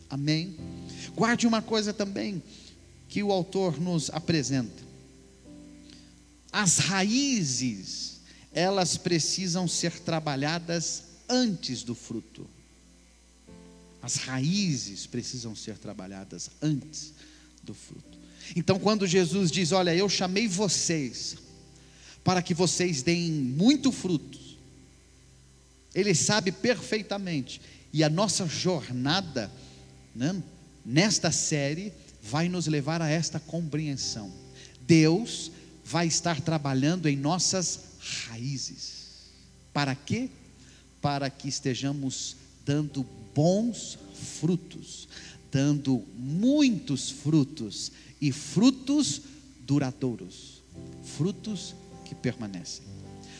Amém? 0.10 0.56
Guarde 1.16 1.46
uma 1.46 1.62
coisa 1.62 1.94
também 1.94 2.42
que 3.15 3.24
o 3.24 3.31
autor 3.31 3.79
nos 3.79 4.10
apresenta. 4.10 4.84
As 6.51 6.79
raízes, 6.79 8.19
elas 8.51 8.98
precisam 8.98 9.69
ser 9.69 10.01
trabalhadas 10.01 11.03
antes 11.29 11.81
do 11.81 11.95
fruto. 11.95 12.45
As 14.01 14.15
raízes 14.15 15.07
precisam 15.07 15.55
ser 15.55 15.77
trabalhadas 15.77 16.50
antes 16.62 17.13
do 17.63 17.74
fruto. 17.74 18.19
Então, 18.53 18.77
quando 18.77 19.07
Jesus 19.07 19.50
diz: 19.50 19.72
Olha, 19.72 19.95
eu 19.95 20.10
chamei 20.10 20.45
vocês 20.45 21.38
para 22.22 22.41
que 22.41 22.53
vocês 22.53 23.01
deem 23.01 23.31
muito 23.31 23.93
frutos, 23.93 24.57
Ele 25.93 26.13
sabe 26.13 26.51
perfeitamente, 26.51 27.62
e 27.93 28.03
a 28.03 28.10
nossa 28.10 28.45
jornada 28.45 29.50
né, 30.13 30.43
nesta 30.86 31.31
série 31.31 31.93
vai 32.29 32.50
nos 32.50 32.67
levar 32.67 33.01
a 33.01 33.10
esta 33.10 33.39
compreensão. 33.39 34.32
Deus 34.82 35.51
vai 35.84 36.08
estar 36.08 36.41
trabalhando 36.41 37.08
em 37.08 37.15
nossas 37.15 37.79
raízes. 38.27 39.29
Para 39.72 39.96
quê? 39.96 40.29
Para 41.01 41.29
que 41.29 41.48
estejamos 41.48 42.36
dando 42.65 43.05
bons 43.34 43.98
frutos 44.39 45.08
dando 45.55 46.03
muitos 46.17 47.10
frutos 47.10 47.89
e 48.20 48.29
frutos 48.29 49.22
duradouros, 49.62 50.62
frutos 51.01 51.74
que 52.03 52.13
permanecem. 52.13 52.84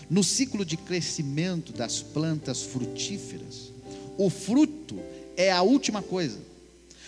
No 0.10 0.24
ciclo 0.24 0.64
de 0.64 0.78
crescimento 0.78 1.74
das 1.74 2.02
plantas 2.02 2.62
frutíferas, 2.62 3.70
o 4.18 4.30
fruto 4.30 4.98
é 5.36 5.52
a 5.52 5.62
última 5.62 6.02
coisa. 6.02 6.40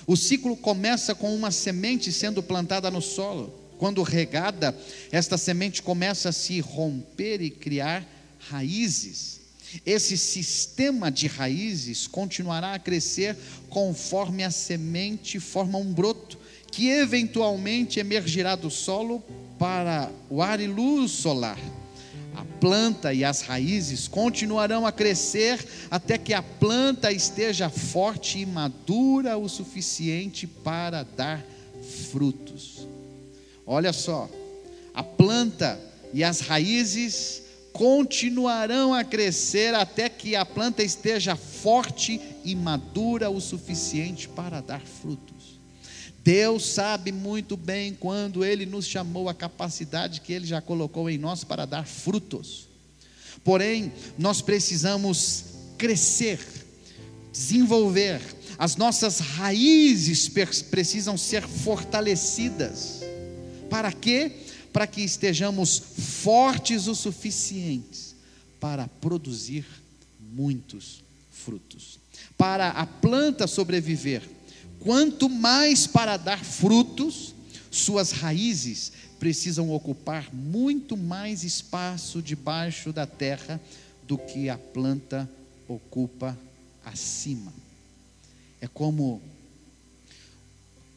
O 0.08 0.16
ciclo 0.16 0.56
começa 0.56 1.14
com 1.14 1.36
uma 1.36 1.52
semente 1.52 2.14
sendo 2.14 2.42
plantada 2.42 2.90
no 2.90 3.02
solo. 3.02 3.54
Quando 3.78 4.02
regada, 4.04 4.74
esta 5.12 5.38
semente 5.38 5.82
começa 5.82 6.30
a 6.30 6.32
se 6.32 6.62
romper 6.62 7.42
e 7.42 7.50
criar 7.50 8.08
raízes. 8.40 9.42
Esse 9.86 10.18
sistema 10.18 11.12
de 11.12 11.28
raízes 11.28 12.08
continuará 12.08 12.74
a 12.74 12.80
crescer 12.80 13.36
conforme 13.70 14.46
a 14.46 14.50
semente 14.50 15.42
forma 15.42 15.78
um 15.78 15.94
broto, 15.94 16.40
que 16.72 16.88
eventualmente 16.90 18.00
emergirá 18.00 18.56
do 18.56 18.72
solo 18.72 19.22
para 19.60 20.10
o 20.30 20.42
ar 20.42 20.62
e 20.62 20.68
luz 20.68 21.12
solar. 21.12 21.60
Planta 22.60 23.14
e 23.14 23.24
as 23.24 23.42
raízes 23.42 24.08
continuarão 24.08 24.86
a 24.86 24.92
crescer 24.92 25.66
até 25.92 26.18
que 26.18 26.34
a 26.34 26.42
planta 26.42 27.12
esteja 27.12 27.70
forte 27.70 28.40
e 28.40 28.46
madura 28.46 29.38
o 29.38 29.48
suficiente 29.48 30.48
para 30.48 31.04
dar 31.04 31.46
frutos. 32.12 32.88
Olha 33.66 33.94
só, 33.94 34.30
a 34.94 35.04
planta 35.04 35.80
e 36.14 36.24
as 36.24 36.40
raízes 36.40 37.44
continuarão 37.72 38.92
a 38.94 39.04
crescer 39.04 39.76
até 39.76 40.10
que 40.10 40.36
a 40.36 40.44
planta 40.44 40.82
esteja 40.82 41.36
forte 41.36 42.20
e 42.44 42.56
madura 42.56 43.30
o 43.30 43.40
suficiente 43.40 44.28
para 44.28 44.62
dar 44.62 44.82
frutos. 44.82 45.37
Deus 46.28 46.66
sabe 46.66 47.10
muito 47.10 47.56
bem 47.56 47.94
quando 47.94 48.44
Ele 48.44 48.66
nos 48.66 48.86
chamou 48.86 49.30
a 49.30 49.34
capacidade 49.34 50.20
que 50.20 50.34
Ele 50.34 50.46
já 50.46 50.60
colocou 50.60 51.10
em 51.10 51.18
nós 51.18 51.46
para 51.46 51.66
dar 51.66 51.88
frutos. 51.88 52.68
Porém, 53.46 53.94
nós 54.18 54.42
precisamos 54.42 55.46
crescer, 55.78 56.38
desenvolver, 57.32 58.20
as 58.60 58.76
nossas 58.76 59.20
raízes 59.20 60.30
precisam 60.70 61.18
ser 61.18 61.44
fortalecidas. 61.48 63.00
Para 63.70 63.94
quê? 63.94 64.34
para 64.74 64.86
que 64.86 65.02
estejamos 65.02 65.80
fortes 66.22 66.88
o 66.88 66.94
suficientes 66.94 68.16
para 68.60 68.88
produzir 68.88 69.66
muitos 70.20 71.02
frutos. 71.32 71.98
Para 72.38 72.70
a 72.70 72.86
planta 72.86 73.48
sobreviver, 73.48 74.37
quanto 74.88 75.28
mais 75.28 75.86
para 75.86 76.16
dar 76.16 76.46
frutos, 76.46 77.36
suas 77.70 78.12
raízes 78.12 78.94
precisam 79.20 79.70
ocupar 79.70 80.34
muito 80.34 80.96
mais 80.96 81.44
espaço 81.44 82.22
debaixo 82.22 82.94
da 82.94 83.06
terra 83.06 83.60
do 84.08 84.18
que 84.18 84.48
a 84.48 84.58
planta 84.58 85.30
ocupa 85.68 86.40
acima. 86.86 87.54
É 88.62 88.68
como 88.70 89.22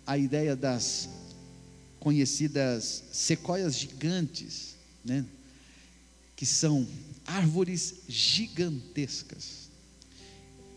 a 0.07 0.17
ideia 0.17 0.55
das 0.55 1.09
conhecidas 1.99 3.03
sequoias 3.11 3.77
gigantes, 3.77 4.77
né? 5.05 5.25
que 6.37 6.47
são 6.47 6.87
árvores 7.27 7.97
gigantescas, 8.09 9.69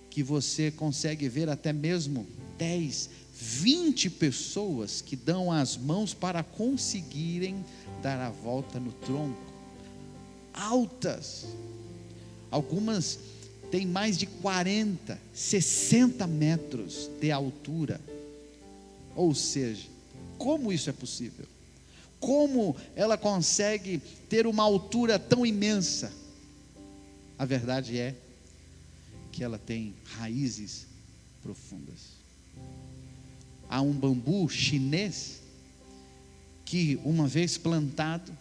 que 0.10 0.24
você 0.24 0.72
consegue 0.72 1.30
ver 1.30 1.48
até 1.48 1.72
mesmo 1.72 2.26
10, 2.64 3.10
20 3.34 4.10
pessoas 4.12 5.02
que 5.02 5.18
dão 5.18 5.52
as 5.52 5.76
mãos 5.76 6.14
para 6.14 6.42
conseguirem 6.42 7.64
dar 8.02 8.18
a 8.22 8.30
volta 8.30 8.80
no 8.80 8.94
tronco. 8.94 9.54
Altas, 10.54 11.46
algumas 12.50 13.20
têm 13.70 13.86
mais 13.86 14.18
de 14.18 14.28
40, 14.28 15.20
60 15.34 16.26
metros 16.26 17.10
de 17.20 17.32
altura. 17.32 18.00
Ou 19.14 19.36
seja, 19.36 19.90
como 20.38 20.72
isso 20.72 20.90
é 20.90 20.94
possível? 20.94 21.46
Como 22.18 22.78
ela 22.96 23.18
consegue 23.18 24.02
ter 24.30 24.48
uma 24.48 24.64
altura 24.64 25.20
tão 25.20 25.46
imensa? 25.46 26.14
A 27.38 27.44
verdade 27.44 28.00
é 28.00 28.16
que 29.34 29.44
ela 29.44 29.58
tem 29.58 29.94
raízes 30.06 30.86
profundas. 31.42 32.23
Há 33.74 33.82
um 33.82 33.92
bambu 33.92 34.48
chinês 34.48 35.42
que, 36.64 37.00
uma 37.04 37.28
vez 37.28 37.58
plantado, 37.58 38.32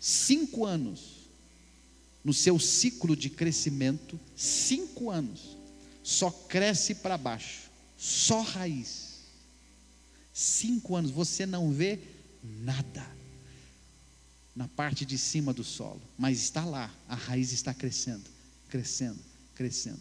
cinco 0.00 0.64
anos, 0.64 1.28
no 2.24 2.34
seu 2.34 2.58
ciclo 2.58 3.14
de 3.14 3.30
crescimento, 3.30 4.18
cinco 4.36 5.08
anos, 5.08 5.56
só 6.02 6.32
cresce 6.32 6.96
para 6.96 7.16
baixo, 7.16 7.70
só 7.96 8.40
raiz 8.40 9.08
cinco 10.38 10.94
anos, 10.94 11.10
você 11.10 11.44
não 11.44 11.72
vê 11.72 11.98
nada 12.42 13.04
na 14.54 14.66
parte 14.68 15.04
de 15.04 15.18
cima 15.18 15.52
do 15.52 15.62
solo, 15.64 16.00
mas 16.16 16.38
está 16.38 16.64
lá, 16.64 16.92
a 17.08 17.14
raiz 17.14 17.52
está 17.52 17.72
crescendo, 17.72 18.28
crescendo, 18.68 19.18
crescendo. 19.54 20.00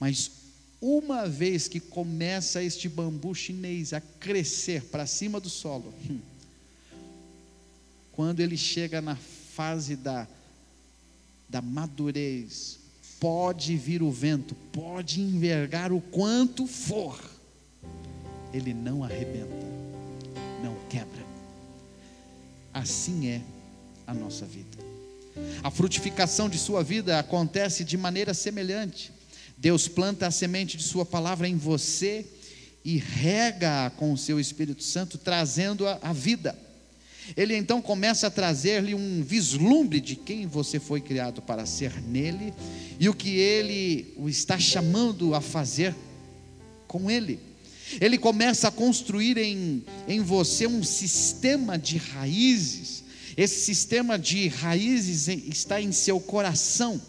Mas 0.00 0.30
uma 0.86 1.26
vez 1.26 1.66
que 1.66 1.80
começa 1.80 2.62
este 2.62 2.90
bambu 2.90 3.34
chinês 3.34 3.94
a 3.94 4.02
crescer 4.02 4.82
para 4.84 5.06
cima 5.06 5.40
do 5.40 5.48
solo, 5.48 5.94
hum, 6.10 6.20
quando 8.12 8.40
ele 8.40 8.54
chega 8.58 9.00
na 9.00 9.16
fase 9.16 9.96
da, 9.96 10.28
da 11.48 11.62
madurez, 11.62 12.78
pode 13.18 13.78
vir 13.78 14.02
o 14.02 14.10
vento, 14.10 14.54
pode 14.70 15.22
envergar 15.22 15.90
o 15.90 16.02
quanto 16.02 16.66
for, 16.66 17.18
ele 18.52 18.74
não 18.74 19.02
arrebenta, 19.02 19.66
não 20.62 20.76
quebra. 20.90 21.24
Assim 22.74 23.28
é 23.28 23.40
a 24.06 24.12
nossa 24.12 24.44
vida. 24.44 24.76
A 25.62 25.70
frutificação 25.70 26.46
de 26.46 26.58
sua 26.58 26.84
vida 26.84 27.18
acontece 27.18 27.84
de 27.84 27.96
maneira 27.96 28.34
semelhante. 28.34 29.13
Deus 29.64 29.88
planta 29.88 30.26
a 30.26 30.30
semente 30.30 30.76
de 30.76 30.82
Sua 30.82 31.06
palavra 31.06 31.48
em 31.48 31.56
você 31.56 32.26
e 32.84 32.98
rega 32.98 33.88
com 33.96 34.12
o 34.12 34.18
seu 34.18 34.38
Espírito 34.38 34.82
Santo, 34.82 35.16
trazendo-a 35.16 35.98
à 36.02 36.12
vida. 36.12 36.54
Ele 37.34 37.56
então 37.56 37.80
começa 37.80 38.26
a 38.26 38.30
trazer-lhe 38.30 38.94
um 38.94 39.22
vislumbre 39.22 40.02
de 40.02 40.16
quem 40.16 40.46
você 40.46 40.78
foi 40.78 41.00
criado 41.00 41.40
para 41.40 41.64
ser 41.64 41.98
nele 42.02 42.52
e 43.00 43.08
o 43.08 43.14
que 43.14 43.38
ele 43.38 44.12
o 44.18 44.28
está 44.28 44.58
chamando 44.58 45.34
a 45.34 45.40
fazer 45.40 45.94
com 46.86 47.10
ele. 47.10 47.40
Ele 48.02 48.18
começa 48.18 48.68
a 48.68 48.70
construir 48.70 49.38
em, 49.38 49.82
em 50.06 50.20
você 50.20 50.66
um 50.66 50.84
sistema 50.84 51.78
de 51.78 51.96
raízes. 51.96 53.02
Esse 53.34 53.64
sistema 53.64 54.18
de 54.18 54.46
raízes 54.46 55.26
está 55.26 55.80
em 55.80 55.90
seu 55.90 56.20
coração 56.20 57.00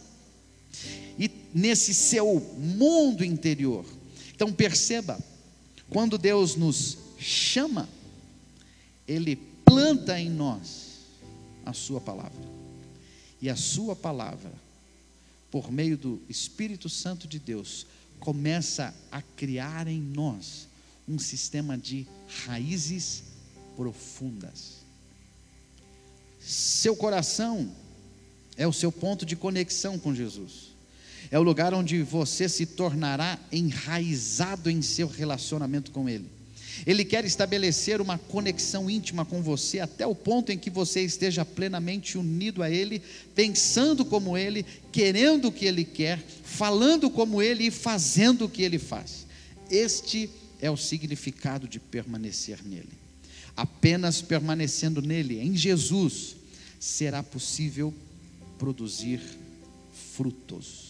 nesse 1.55 1.93
seu 1.93 2.41
mundo 2.57 3.23
interior. 3.23 3.85
Então 4.35 4.51
perceba, 4.51 5.17
quando 5.89 6.17
Deus 6.17 6.57
nos 6.57 6.97
chama, 7.17 7.87
Ele 9.07 9.37
planta 9.63 10.19
em 10.19 10.29
nós 10.29 10.97
a 11.65 11.71
Sua 11.71 12.01
palavra. 12.01 12.43
E 13.41 13.49
a 13.49 13.55
Sua 13.55 13.95
palavra, 13.95 14.51
por 15.49 15.71
meio 15.71 15.97
do 15.97 16.21
Espírito 16.27 16.89
Santo 16.89 17.25
de 17.25 17.39
Deus, 17.39 17.87
começa 18.19 18.93
a 19.09 19.21
criar 19.21 19.87
em 19.87 20.01
nós 20.01 20.67
um 21.07 21.17
sistema 21.17 21.77
de 21.77 22.05
raízes 22.45 23.23
profundas. 23.77 24.83
Seu 26.37 26.97
coração 26.97 27.73
é 28.57 28.67
o 28.67 28.73
seu 28.73 28.91
ponto 28.91 29.25
de 29.25 29.37
conexão 29.37 29.97
com 29.97 30.13
Jesus. 30.13 30.74
É 31.31 31.39
o 31.39 31.43
lugar 31.43 31.73
onde 31.73 32.01
você 32.01 32.47
se 32.47 32.65
tornará 32.65 33.39
enraizado 33.51 34.69
em 34.69 34.81
seu 34.81 35.07
relacionamento 35.07 35.91
com 35.91 36.07
Ele. 36.07 36.35
Ele 36.85 37.05
quer 37.05 37.23
estabelecer 37.23 38.01
uma 38.01 38.17
conexão 38.17 38.89
íntima 38.89 39.23
com 39.23 39.41
você 39.41 39.79
até 39.79 40.05
o 40.05 40.15
ponto 40.15 40.51
em 40.51 40.57
que 40.57 40.69
você 40.69 41.01
esteja 41.01 41.45
plenamente 41.45 42.17
unido 42.17 42.61
a 42.61 42.69
Ele, 42.69 43.01
pensando 43.33 44.03
como 44.03 44.37
Ele, 44.37 44.65
querendo 44.91 45.47
o 45.47 45.51
que 45.51 45.65
Ele 45.65 45.85
quer, 45.85 46.19
falando 46.43 47.09
como 47.09 47.41
Ele 47.41 47.67
e 47.67 47.71
fazendo 47.71 48.45
o 48.45 48.49
que 48.49 48.63
Ele 48.63 48.79
faz. 48.79 49.25
Este 49.69 50.29
é 50.59 50.69
o 50.69 50.77
significado 50.77 51.67
de 51.67 51.79
permanecer 51.79 52.59
nele. 52.63 52.89
Apenas 53.55 54.21
permanecendo 54.21 55.01
nele, 55.01 55.39
em 55.39 55.55
Jesus, 55.55 56.35
será 56.79 57.23
possível 57.23 57.93
produzir 58.57 59.21
frutos. 60.13 60.84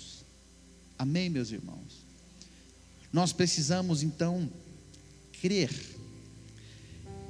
Amém, 0.97 1.29
meus 1.29 1.51
irmãos? 1.51 2.05
Nós 3.11 3.33
precisamos 3.33 4.03
então 4.03 4.49
crer 5.41 5.71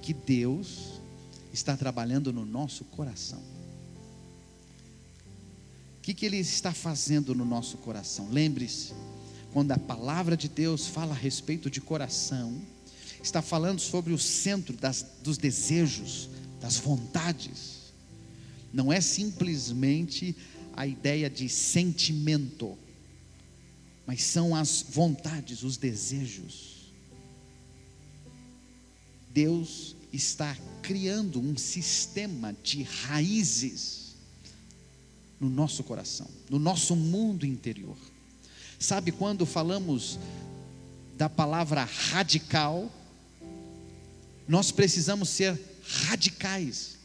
que 0.02 0.14
Deus 0.14 1.00
está 1.52 1.76
trabalhando 1.76 2.32
no 2.32 2.46
nosso 2.46 2.84
coração. 2.86 3.40
O 5.98 6.02
que, 6.02 6.14
que 6.14 6.26
Ele 6.26 6.38
está 6.38 6.72
fazendo 6.72 7.34
no 7.34 7.46
nosso 7.46 7.78
coração? 7.78 8.30
Lembre-se, 8.30 8.94
quando 9.52 9.72
a 9.72 9.80
palavra 9.80 10.38
de 10.38 10.48
Deus 10.48 10.86
fala 10.86 11.14
a 11.14 11.18
respeito 11.18 11.70
de 11.70 11.82
coração, 11.82 12.62
está 13.24 13.42
falando 13.42 13.80
sobre 13.80 14.14
o 14.14 14.20
centro 14.20 14.76
das, 14.78 15.06
dos 15.24 15.38
desejos, 15.38 16.30
das 16.62 16.78
vontades. 16.78 17.94
Não 18.72 18.94
é 18.94 19.02
simplesmente 19.02 20.36
a 20.76 20.86
ideia 20.86 21.30
de 21.30 21.50
sentimento, 21.50 22.78
mas 24.06 24.24
são 24.24 24.56
as 24.56 24.86
vontades, 24.88 25.64
os 25.64 25.78
desejos. 25.78 26.92
Deus 29.32 29.96
está 30.14 30.56
criando 30.82 31.40
um 31.40 31.58
sistema 31.58 32.56
de 32.64 32.84
raízes 32.84 34.16
no 35.40 35.50
nosso 35.50 35.84
coração, 35.84 36.28
no 36.50 36.60
nosso 36.60 36.96
mundo 36.96 37.46
interior. 37.46 37.98
Sabe 38.80 39.12
quando 39.12 39.46
falamos 39.46 40.20
da 41.18 41.28
palavra 41.28 41.84
radical? 41.84 42.92
Nós 44.48 44.72
precisamos 44.72 45.30
ser 45.30 45.60
radicais. 46.08 46.96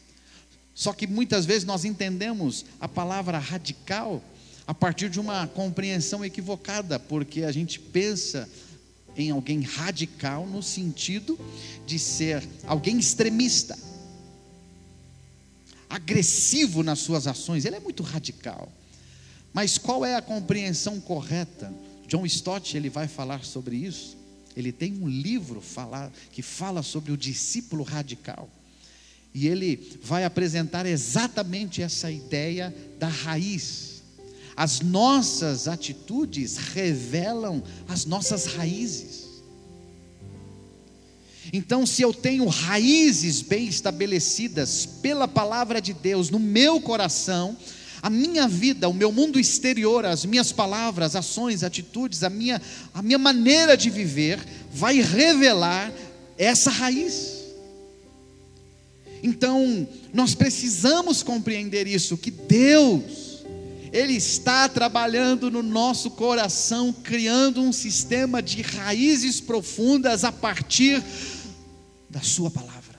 Só 0.74 0.92
que 0.92 1.06
muitas 1.06 1.44
vezes 1.44 1.64
nós 1.64 1.84
entendemos 1.84 2.64
a 2.80 2.88
palavra 2.88 3.38
radical 3.38 4.22
a 4.66 4.74
partir 4.74 5.10
de 5.10 5.18
uma 5.18 5.46
compreensão 5.46 6.24
equivocada, 6.24 6.98
porque 6.98 7.42
a 7.42 7.52
gente 7.52 7.78
pensa 7.78 8.48
em 9.16 9.30
alguém 9.30 9.62
radical 9.62 10.46
no 10.46 10.62
sentido 10.62 11.38
de 11.86 11.98
ser 11.98 12.46
alguém 12.66 12.98
extremista, 12.98 13.76
agressivo 15.88 16.82
nas 16.82 17.00
suas 17.00 17.26
ações, 17.26 17.64
ele 17.64 17.76
é 17.76 17.80
muito 17.80 18.02
radical. 18.02 18.72
Mas 19.52 19.76
qual 19.76 20.04
é 20.04 20.14
a 20.14 20.22
compreensão 20.22 21.00
correta? 21.00 21.74
John 22.06 22.24
Stott 22.26 22.76
ele 22.76 22.88
vai 22.88 23.08
falar 23.08 23.44
sobre 23.44 23.76
isso. 23.76 24.16
Ele 24.56 24.72
tem 24.72 24.92
um 24.94 25.08
livro 25.08 25.60
falar, 25.60 26.12
que 26.32 26.42
fala 26.42 26.82
sobre 26.82 27.10
o 27.12 27.16
discípulo 27.16 27.82
radical. 27.82 28.48
E 29.34 29.46
ele 29.46 29.98
vai 30.02 30.24
apresentar 30.24 30.86
exatamente 30.86 31.82
essa 31.82 32.10
ideia 32.10 32.74
da 32.98 33.08
raiz 33.08 33.89
as 34.60 34.82
nossas 34.82 35.66
atitudes 35.66 36.58
revelam 36.58 37.62
as 37.88 38.04
nossas 38.04 38.44
raízes. 38.44 39.40
Então, 41.50 41.86
se 41.86 42.02
eu 42.02 42.12
tenho 42.12 42.46
raízes 42.46 43.40
bem 43.40 43.66
estabelecidas 43.68 44.84
pela 44.84 45.26
palavra 45.26 45.80
de 45.80 45.94
Deus 45.94 46.28
no 46.28 46.38
meu 46.38 46.78
coração, 46.78 47.56
a 48.02 48.10
minha 48.10 48.46
vida, 48.46 48.86
o 48.86 48.92
meu 48.92 49.10
mundo 49.10 49.40
exterior, 49.40 50.04
as 50.04 50.26
minhas 50.26 50.52
palavras, 50.52 51.16
ações, 51.16 51.64
atitudes, 51.64 52.22
a 52.22 52.28
minha, 52.28 52.60
a 52.92 53.00
minha 53.00 53.16
maneira 53.16 53.78
de 53.78 53.88
viver, 53.88 54.38
vai 54.70 55.00
revelar 55.00 55.90
essa 56.36 56.68
raiz. 56.68 57.46
Então, 59.22 59.88
nós 60.12 60.34
precisamos 60.34 61.22
compreender 61.22 61.86
isso, 61.86 62.18
que 62.18 62.30
Deus, 62.30 63.29
ele 63.92 64.14
está 64.14 64.68
trabalhando 64.68 65.50
no 65.50 65.62
nosso 65.62 66.10
coração, 66.10 66.92
criando 66.92 67.60
um 67.60 67.72
sistema 67.72 68.42
de 68.42 68.62
raízes 68.62 69.40
profundas 69.40 70.24
a 70.24 70.32
partir 70.32 71.02
da 72.08 72.20
Sua 72.20 72.50
palavra, 72.50 72.98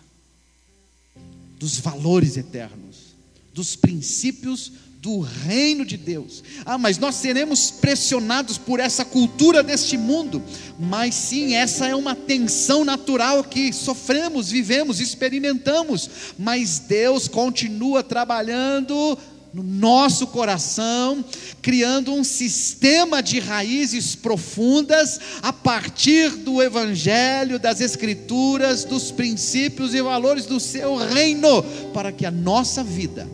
dos 1.58 1.80
valores 1.80 2.38
eternos, 2.38 3.16
dos 3.54 3.76
princípios 3.76 4.72
do 5.02 5.20
reino 5.20 5.84
de 5.84 5.98
Deus. 5.98 6.44
Ah, 6.64 6.78
mas 6.78 7.00
nós 7.00 7.16
seremos 7.16 7.72
pressionados 7.72 8.60
por 8.60 8.80
essa 8.80 9.04
cultura 9.04 9.64
deste 9.64 9.98
mundo. 9.98 10.42
Mas 10.80 11.16
sim, 11.16 11.56
essa 11.56 11.88
é 11.88 11.96
uma 11.96 12.16
tensão 12.16 12.86
natural 12.86 13.44
que 13.44 13.74
sofremos, 13.74 14.52
vivemos, 14.52 15.00
experimentamos. 15.00 16.08
Mas 16.38 16.78
Deus 16.78 17.28
continua 17.28 18.04
trabalhando 18.04 19.18
no 19.54 19.64
nosso 19.64 20.28
coração, 20.28 21.24
criando 21.62 22.14
um 22.14 22.24
sistema 22.24 23.22
de 23.22 23.40
raízes 23.40 24.16
profundas 24.16 25.20
a 25.42 25.52
partir 25.52 26.30
do 26.38 26.62
Evangelho, 26.62 27.60
das 27.60 27.82
Escrituras, 27.82 28.86
dos 28.86 29.12
princípios 29.12 29.94
e 29.94 30.02
valores 30.02 30.46
do 30.46 30.60
seu 30.60 30.96
reino, 30.96 31.64
para 31.94 32.12
que 32.12 32.26
a 32.26 32.32
nossa 32.32 32.84
vida 32.84 33.28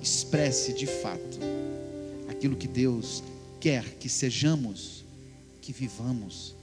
expresse 0.00 0.72
de 0.72 0.86
fato 0.86 1.38
aquilo 2.28 2.56
que 2.56 2.68
Deus 2.68 3.22
quer 3.60 3.84
que 3.98 4.08
sejamos, 4.08 5.04
que 5.60 5.72
vivamos 5.72 6.54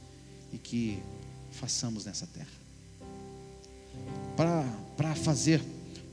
e 0.52 0.58
que 0.58 0.98
façamos 1.52 2.06
nessa 2.06 2.28
terra. 2.28 2.48
Para 4.36 5.16
fazer 5.16 5.62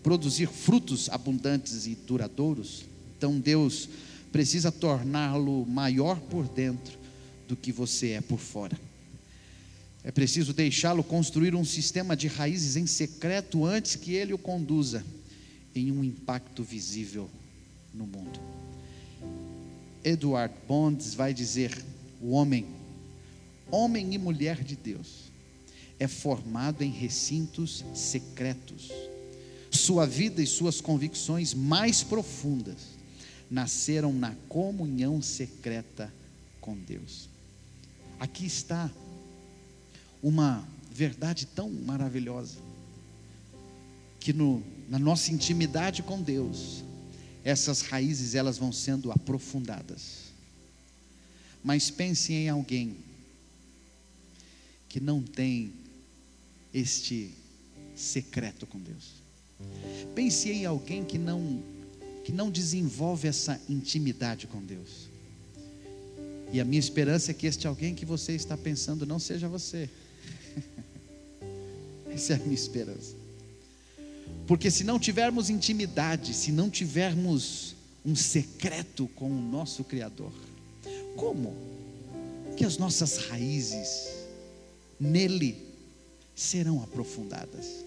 produzir 0.05 0.47
frutos 0.47 1.09
abundantes 1.09 1.87
e 1.87 1.95
duradouros, 1.95 2.85
então 3.17 3.41
Deus 3.41 3.89
precisa 4.31 4.71
torná-lo 4.71 5.65
maior 5.65 6.21
por 6.21 6.47
dentro 6.47 6.99
do 7.49 7.57
que 7.57 7.73
você 7.73 8.11
é 8.11 8.21
por 8.21 8.39
fora. 8.39 8.79
É 10.05 10.11
preciso 10.13 10.53
deixá-lo 10.53 11.03
construir 11.03 11.55
um 11.55 11.65
sistema 11.65 12.15
de 12.15 12.29
raízes 12.29 12.77
em 12.77 12.87
secreto 12.87 13.65
antes 13.65 13.97
que 13.97 14.13
ele 14.13 14.35
o 14.35 14.39
conduza 14.39 15.03
em 15.75 15.91
um 15.91 16.05
impacto 16.05 16.63
visível 16.63 17.31
no 17.95 18.07
mundo. 18.07 18.39
Edward 20.05 20.55
Bonds 20.69 21.15
vai 21.15 21.33
dizer: 21.33 21.83
o 22.21 22.33
homem, 22.33 22.67
homem 23.71 24.13
e 24.13 24.19
mulher 24.19 24.63
de 24.63 24.77
Deus, 24.77 25.33
é 25.99 26.07
formado 26.07 26.85
em 26.85 26.91
recintos 26.91 27.83
secretos 27.95 28.93
sua 29.85 30.07
vida 30.07 30.43
e 30.43 30.47
suas 30.47 30.81
convicções 30.81 31.53
mais 31.53 32.03
profundas 32.03 32.95
nasceram 33.51 34.15
na 34.15 34.35
comunhão 34.49 35.21
secreta 35.21 36.13
com 36.59 36.75
Deus. 36.75 37.29
Aqui 38.19 38.47
está 38.47 38.91
uma 40.23 40.67
verdade 40.91 41.45
tão 41.45 41.69
maravilhosa 41.69 42.57
que 44.19 44.33
no, 44.33 44.63
na 44.89 44.99
nossa 44.99 45.31
intimidade 45.31 46.03
com 46.03 46.23
Deus, 46.23 46.83
essas 47.45 47.83
raízes 47.83 48.35
elas 48.35 48.57
vão 48.57 48.73
sendo 48.73 49.13
aprofundadas. 49.13 50.33
Mas 51.63 51.91
pense 51.91 52.33
em 52.33 52.49
alguém 52.49 52.97
que 54.89 54.99
não 54.99 55.23
tem 55.23 55.75
este 56.73 57.35
secreto 57.95 58.67
com 58.67 58.79
Deus. 58.79 59.24
Pense 60.15 60.51
em 60.51 60.65
alguém 60.65 61.05
que 61.05 61.19
não 61.19 61.63
que 62.25 62.33
não 62.33 62.51
desenvolve 62.51 63.29
essa 63.29 63.61
intimidade 63.69 64.47
com 64.47 64.63
Deus. 64.63 65.11
E 66.51 66.59
a 66.59 66.65
minha 66.65 66.81
esperança 66.81 67.31
é 67.31 67.35
que 67.35 67.47
este 67.47 67.67
alguém 67.67 67.95
que 67.95 68.07
você 68.07 68.33
está 68.33 68.57
pensando 68.57 69.05
não 69.05 69.19
seja 69.19 69.47
você. 69.47 69.91
Essa 72.11 72.33
é 72.33 72.37
a 72.37 72.39
minha 72.39 72.55
esperança. 72.55 73.15
Porque 74.47 74.71
se 74.71 74.85
não 74.85 74.99
tivermos 74.99 75.51
intimidade, 75.51 76.33
se 76.33 76.51
não 76.51 76.71
tivermos 76.71 77.75
um 78.05 78.17
secreto 78.17 79.07
com 79.09 79.31
o 79.31 79.43
nosso 79.43 79.85
Criador, 79.85 80.33
como 81.17 81.55
que 82.57 82.65
as 82.65 82.79
nossas 82.79 83.19
raízes 83.19 84.11
nele 84.99 85.57
serão 86.35 86.83
aprofundadas? 86.83 87.85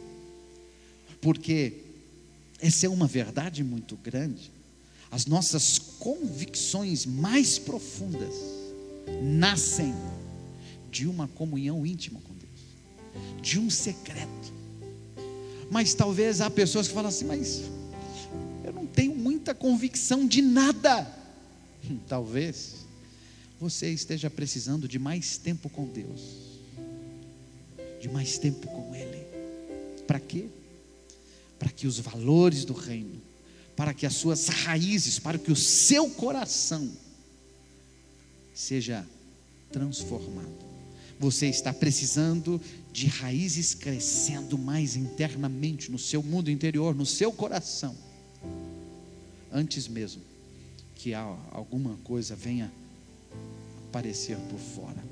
Porque 1.21 1.73
essa 2.59 2.85
é 2.85 2.89
uma 2.89 3.07
verdade 3.07 3.63
muito 3.63 3.95
grande. 3.97 4.51
As 5.09 5.25
nossas 5.25 5.77
convicções 5.77 7.05
mais 7.05 7.57
profundas 7.57 8.33
nascem 9.21 9.93
de 10.91 11.07
uma 11.07 11.27
comunhão 11.27 11.85
íntima 11.85 12.19
com 12.21 12.33
Deus, 12.33 13.41
de 13.41 13.59
um 13.59 13.69
secreto. 13.69 14.53
Mas 15.69 15.93
talvez 15.93 16.41
há 16.41 16.49
pessoas 16.49 16.87
que 16.87 16.93
falam 16.93 17.09
assim, 17.09 17.25
mas 17.25 17.61
eu 18.63 18.73
não 18.73 18.85
tenho 18.85 19.15
muita 19.15 19.53
convicção 19.53 20.27
de 20.27 20.41
nada. 20.41 21.07
Hum, 21.89 21.99
talvez 22.07 22.87
você 23.59 23.89
esteja 23.89 24.29
precisando 24.29 24.87
de 24.87 24.99
mais 24.99 25.37
tempo 25.37 25.69
com 25.69 25.85
Deus, 25.85 26.21
de 28.01 28.09
mais 28.09 28.37
tempo 28.37 28.67
com 28.67 28.93
Ele. 28.95 29.25
Para 30.05 30.19
quê? 30.19 30.47
Para 31.59 31.69
que 31.69 31.87
os 31.87 31.99
valores 31.99 32.65
do 32.65 32.73
reino, 32.73 33.21
para 33.75 33.93
que 33.93 34.05
as 34.05 34.15
suas 34.15 34.47
raízes, 34.47 35.19
para 35.19 35.37
que 35.37 35.51
o 35.51 35.55
seu 35.55 36.09
coração 36.09 36.89
seja 38.53 39.05
transformado. 39.71 40.67
Você 41.19 41.47
está 41.47 41.73
precisando 41.73 42.61
de 42.91 43.07
raízes 43.07 43.73
crescendo 43.73 44.57
mais 44.57 44.95
internamente 44.95 45.91
no 45.91 45.99
seu 45.99 46.21
mundo 46.21 46.49
interior, 46.49 46.95
no 46.95 47.05
seu 47.05 47.31
coração, 47.31 47.95
antes 49.51 49.87
mesmo 49.87 50.21
que 50.95 51.13
alguma 51.13 51.95
coisa 52.03 52.35
venha 52.35 52.71
aparecer 53.87 54.37
por 54.37 54.59
fora. 54.59 55.03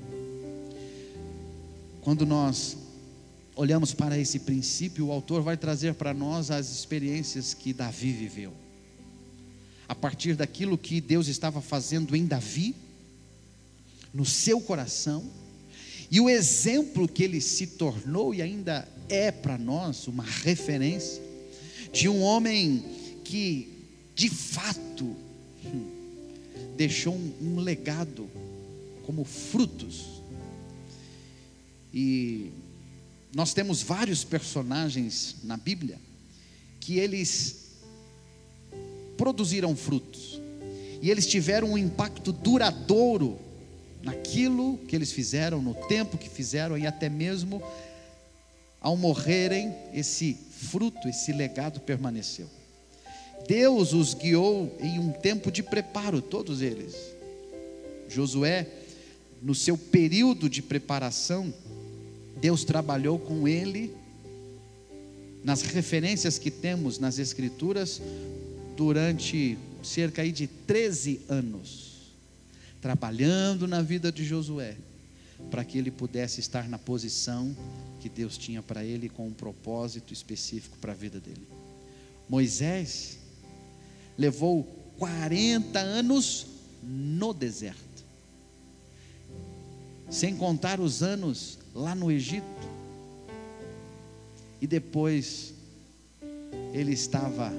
Quando 2.02 2.26
nós 2.26 2.76
olhamos 3.56 3.94
para 3.94 4.18
esse 4.18 4.40
princípio, 4.40 5.06
o 5.06 5.10
autor 5.12 5.40
vai 5.40 5.56
trazer 5.56 5.94
para 5.94 6.12
nós 6.12 6.50
as 6.50 6.70
experiências 6.70 7.54
que 7.54 7.72
Davi 7.72 8.12
viveu. 8.12 8.52
A 9.88 9.94
partir 9.94 10.34
daquilo 10.34 10.76
que 10.76 11.00
Deus 11.00 11.26
estava 11.26 11.62
fazendo 11.62 12.14
em 12.14 12.26
Davi, 12.26 12.76
no 14.12 14.26
seu 14.26 14.60
coração, 14.60 15.24
e 16.10 16.20
o 16.20 16.28
exemplo 16.28 17.08
que 17.08 17.24
ele 17.24 17.40
se 17.40 17.66
tornou 17.66 18.34
e 18.34 18.42
ainda 18.42 18.86
é 19.08 19.32
para 19.32 19.56
nós 19.56 20.06
uma 20.06 20.22
referência 20.22 21.22
de 21.92 22.08
um 22.08 22.20
homem 22.20 22.84
que, 23.24 23.72
de 24.14 24.28
fato, 24.28 25.04
hum, 25.64 25.90
deixou 26.76 27.14
um, 27.14 27.32
um 27.40 27.60
legado 27.60 28.28
como 29.04 29.24
frutos. 29.24 30.04
E 31.92 32.50
nós 33.34 33.52
temos 33.52 33.82
vários 33.82 34.24
personagens 34.24 35.36
na 35.42 35.56
Bíblia 35.56 35.98
que 36.80 36.98
eles 36.98 37.66
produziram 39.16 39.74
frutos 39.74 40.40
e 41.02 41.10
eles 41.10 41.26
tiveram 41.26 41.72
um 41.72 41.78
impacto 41.78 42.32
duradouro 42.32 43.38
naquilo 44.02 44.78
que 44.86 44.94
eles 44.94 45.12
fizeram, 45.12 45.60
no 45.60 45.74
tempo 45.74 46.16
que 46.16 46.28
fizeram 46.28 46.78
e 46.78 46.86
até 46.86 47.08
mesmo 47.08 47.62
ao 48.80 48.96
morrerem, 48.96 49.74
esse 49.92 50.36
fruto, 50.50 51.08
esse 51.08 51.32
legado 51.32 51.80
permaneceu. 51.80 52.48
Deus 53.48 53.92
os 53.92 54.14
guiou 54.14 54.76
em 54.80 54.98
um 54.98 55.10
tempo 55.10 55.50
de 55.50 55.62
preparo, 55.62 56.22
todos 56.22 56.62
eles. 56.62 56.94
Josué, 58.08 58.66
no 59.42 59.54
seu 59.54 59.76
período 59.76 60.48
de 60.48 60.62
preparação, 60.62 61.52
Deus 62.36 62.64
trabalhou 62.64 63.18
com 63.18 63.48
ele 63.48 63.94
nas 65.42 65.62
referências 65.62 66.38
que 66.38 66.50
temos 66.50 66.98
nas 66.98 67.18
Escrituras 67.18 68.00
durante 68.76 69.56
cerca 69.82 70.22
aí 70.22 70.32
de 70.32 70.46
13 70.46 71.20
anos, 71.28 72.12
trabalhando 72.82 73.66
na 73.66 73.80
vida 73.80 74.10
de 74.10 74.24
Josué, 74.24 74.76
para 75.50 75.64
que 75.64 75.78
ele 75.78 75.90
pudesse 75.90 76.40
estar 76.40 76.68
na 76.68 76.78
posição 76.78 77.56
que 78.00 78.08
Deus 78.08 78.36
tinha 78.36 78.62
para 78.62 78.84
ele 78.84 79.08
com 79.08 79.28
um 79.28 79.32
propósito 79.32 80.12
específico 80.12 80.76
para 80.78 80.92
a 80.92 80.96
vida 80.96 81.20
dele. 81.20 81.46
Moisés 82.28 83.18
levou 84.18 84.64
40 84.98 85.78
anos 85.78 86.46
no 86.82 87.32
deserto, 87.32 88.04
sem 90.10 90.36
contar 90.36 90.80
os 90.80 91.02
anos 91.02 91.58
lá 91.76 91.94
no 91.94 92.10
Egito. 92.10 92.46
E 94.60 94.66
depois 94.66 95.52
ele 96.72 96.92
estava 96.92 97.52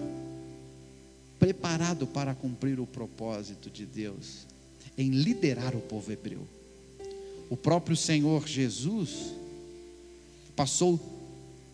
preparado 1.40 2.08
para 2.08 2.34
cumprir 2.34 2.80
o 2.80 2.88
propósito 2.88 3.70
de 3.70 3.86
Deus 3.86 4.48
em 4.98 5.12
liderar 5.12 5.76
o 5.76 5.82
povo 5.82 6.12
hebreu. 6.12 6.48
O 7.50 7.56
próprio 7.56 7.96
Senhor 7.96 8.48
Jesus 8.48 9.32
passou 10.56 11.00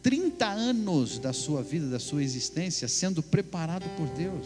30 0.03 0.45
anos 0.45 1.17
da 1.17 1.31
sua 1.31 1.63
vida, 1.63 1.87
da 1.87 1.99
sua 1.99 2.21
existência, 2.21 2.89
sendo 2.89 3.23
preparado 3.23 3.89
por 3.95 4.07
Deus. 4.09 4.45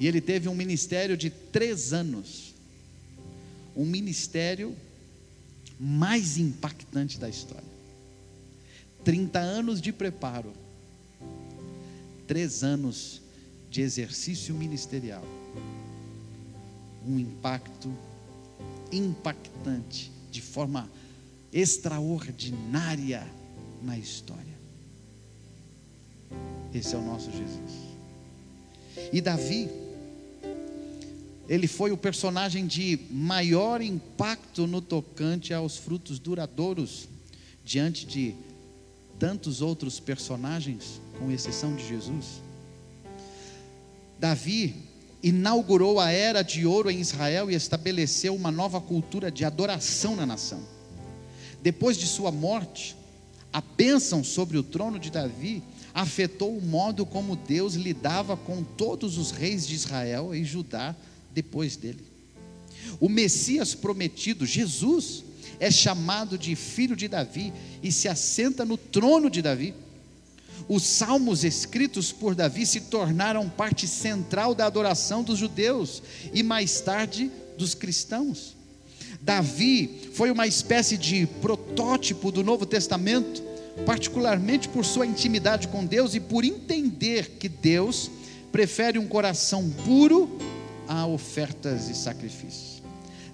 E 0.00 0.06
ele 0.06 0.22
teve 0.22 0.48
um 0.48 0.54
ministério 0.54 1.16
de 1.16 1.28
três 1.28 1.92
anos. 1.92 2.54
Um 3.76 3.84
ministério 3.84 4.74
mais 5.78 6.38
impactante 6.38 7.18
da 7.18 7.28
história. 7.28 7.68
30 9.04 9.38
anos 9.38 9.80
de 9.80 9.92
preparo, 9.92 10.52
três 12.26 12.62
anos 12.62 13.22
de 13.70 13.80
exercício 13.80 14.54
ministerial, 14.54 15.24
um 17.06 17.18
impacto 17.18 17.90
impactante, 18.92 20.10
de 20.30 20.42
forma 20.42 20.90
extraordinária 21.52 23.26
na 23.82 23.96
história. 23.96 24.58
Esse 26.74 26.94
é 26.94 26.98
o 26.98 27.02
nosso 27.02 27.30
Jesus. 27.30 27.88
E 29.12 29.20
Davi, 29.20 29.70
ele 31.48 31.66
foi 31.66 31.90
o 31.90 31.96
personagem 31.96 32.66
de 32.66 33.00
maior 33.10 33.80
impacto 33.80 34.66
no 34.66 34.82
tocante 34.82 35.54
aos 35.54 35.78
frutos 35.78 36.18
duradouros, 36.18 37.08
diante 37.64 38.04
de 38.04 38.34
tantos 39.18 39.62
outros 39.62 39.98
personagens, 39.98 41.00
com 41.18 41.30
exceção 41.30 41.74
de 41.74 41.88
Jesus. 41.88 42.42
Davi 44.18 44.76
inaugurou 45.22 45.98
a 45.98 46.10
era 46.10 46.42
de 46.42 46.66
ouro 46.66 46.90
em 46.90 47.00
Israel 47.00 47.50
e 47.50 47.54
estabeleceu 47.54 48.34
uma 48.34 48.50
nova 48.50 48.80
cultura 48.80 49.30
de 49.30 49.44
adoração 49.44 50.14
na 50.14 50.26
nação. 50.26 50.62
Depois 51.62 51.96
de 51.96 52.06
sua 52.06 52.30
morte, 52.30 52.94
a 53.52 53.60
bênção 53.60 54.22
sobre 54.22 54.58
o 54.58 54.62
trono 54.62 54.98
de 54.98 55.10
Davi 55.10 55.62
afetou 55.94 56.56
o 56.56 56.62
modo 56.62 57.06
como 57.06 57.34
Deus 57.34 57.74
lidava 57.74 58.36
com 58.36 58.62
todos 58.62 59.16
os 59.16 59.30
reis 59.30 59.66
de 59.66 59.74
Israel 59.74 60.34
e 60.34 60.44
Judá 60.44 60.94
depois 61.32 61.76
dele. 61.76 62.04
O 63.00 63.08
Messias 63.08 63.74
prometido, 63.74 64.46
Jesus, 64.46 65.24
é 65.60 65.70
chamado 65.70 66.38
de 66.38 66.54
filho 66.54 66.96
de 66.96 67.08
Davi 67.08 67.52
e 67.82 67.90
se 67.90 68.08
assenta 68.08 68.64
no 68.64 68.76
trono 68.76 69.28
de 69.30 69.42
Davi. 69.42 69.74
os 70.68 70.82
salmos 70.82 71.44
escritos 71.44 72.10
por 72.12 72.34
Davi 72.34 72.66
se 72.66 72.82
tornaram 72.82 73.48
parte 73.48 73.86
central 73.86 74.54
da 74.54 74.66
adoração 74.66 75.22
dos 75.22 75.38
judeus 75.38 76.02
e 76.34 76.42
mais 76.42 76.80
tarde 76.80 77.30
dos 77.56 77.74
cristãos. 77.74 78.56
Davi 79.20 80.10
foi 80.12 80.30
uma 80.30 80.46
espécie 80.46 80.96
de 80.96 81.26
protótipo 81.40 82.30
do 82.30 82.42
Novo 82.42 82.66
Testamento, 82.66 83.42
particularmente 83.86 84.68
por 84.68 84.84
sua 84.84 85.06
intimidade 85.06 85.68
com 85.68 85.86
Deus 85.86 86.14
e 86.14 86.20
por 86.20 86.44
entender 86.44 87.30
que 87.38 87.48
Deus 87.48 88.10
prefere 88.50 88.98
um 88.98 89.06
coração 89.06 89.70
puro 89.84 90.38
a 90.88 91.06
ofertas 91.06 91.88
e 91.88 91.94
sacrifícios. 91.94 92.82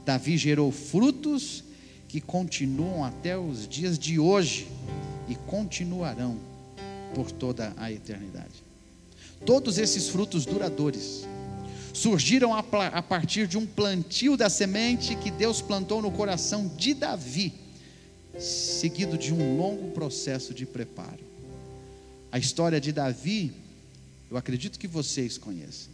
Davi 0.05 0.37
gerou 0.37 0.71
frutos 0.71 1.65
que 2.09 2.21
continuam 2.21 3.05
até 3.05 3.39
os 3.39 3.67
dias 3.67 3.99
de 3.99 4.19
hoje 4.19 4.69
e 5.29 5.35
continuarão 5.35 6.39
por 7.15 7.31
toda 7.31 7.73
a 7.77 7.91
eternidade. 7.91 8.63
Todos 9.47 9.79
esses 9.79 10.09
frutos 10.09 10.45
duradouros 10.45 11.25
surgiram 11.93 12.53
a, 12.53 12.63
partir 13.03 13.47
de 13.47 13.57
um 13.57 13.65
plantio 13.65 14.37
da 14.37 14.51
semente 14.51 15.15
que 15.15 15.31
Deus 15.31 15.63
plantou 15.63 16.03
no 16.03 16.11
coração 16.11 16.67
de 16.77 16.93
Davi, 16.93 17.55
seguido 18.39 19.17
de 19.17 19.33
um 19.33 19.57
longo 19.57 19.93
processo 19.93 20.53
de 20.53 20.67
preparo. 20.67 21.25
A 22.33 22.39
história 22.39 22.81
de 22.81 22.91
Davi, 22.91 23.53
eu 24.29 24.37
acredito 24.37 24.79
que 24.79 24.89
vocês 24.89 25.39
conhecem. 25.39 25.94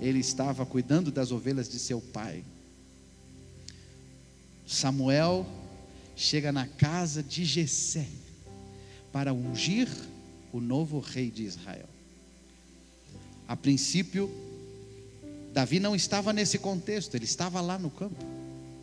Ele 0.00 0.18
estava 0.18 0.66
cuidando 0.66 1.10
das 1.10 1.32
ovelhas 1.32 1.68
de 1.68 1.78
seu 1.78 2.00
pai. 2.00 2.44
Samuel 4.66 5.46
chega 6.16 6.52
na 6.52 6.66
casa 6.66 7.22
de 7.22 7.44
Jessé 7.44 8.06
para 9.12 9.32
ungir 9.32 9.88
o 10.52 10.60
novo 10.60 10.98
rei 10.98 11.30
de 11.30 11.44
Israel. 11.44 11.88
A 13.46 13.56
princípio, 13.56 14.30
Davi 15.52 15.78
não 15.78 15.94
estava 15.94 16.32
nesse 16.32 16.58
contexto, 16.58 17.14
ele 17.14 17.24
estava 17.24 17.60
lá 17.60 17.78
no 17.78 17.90
campo, 17.90 18.24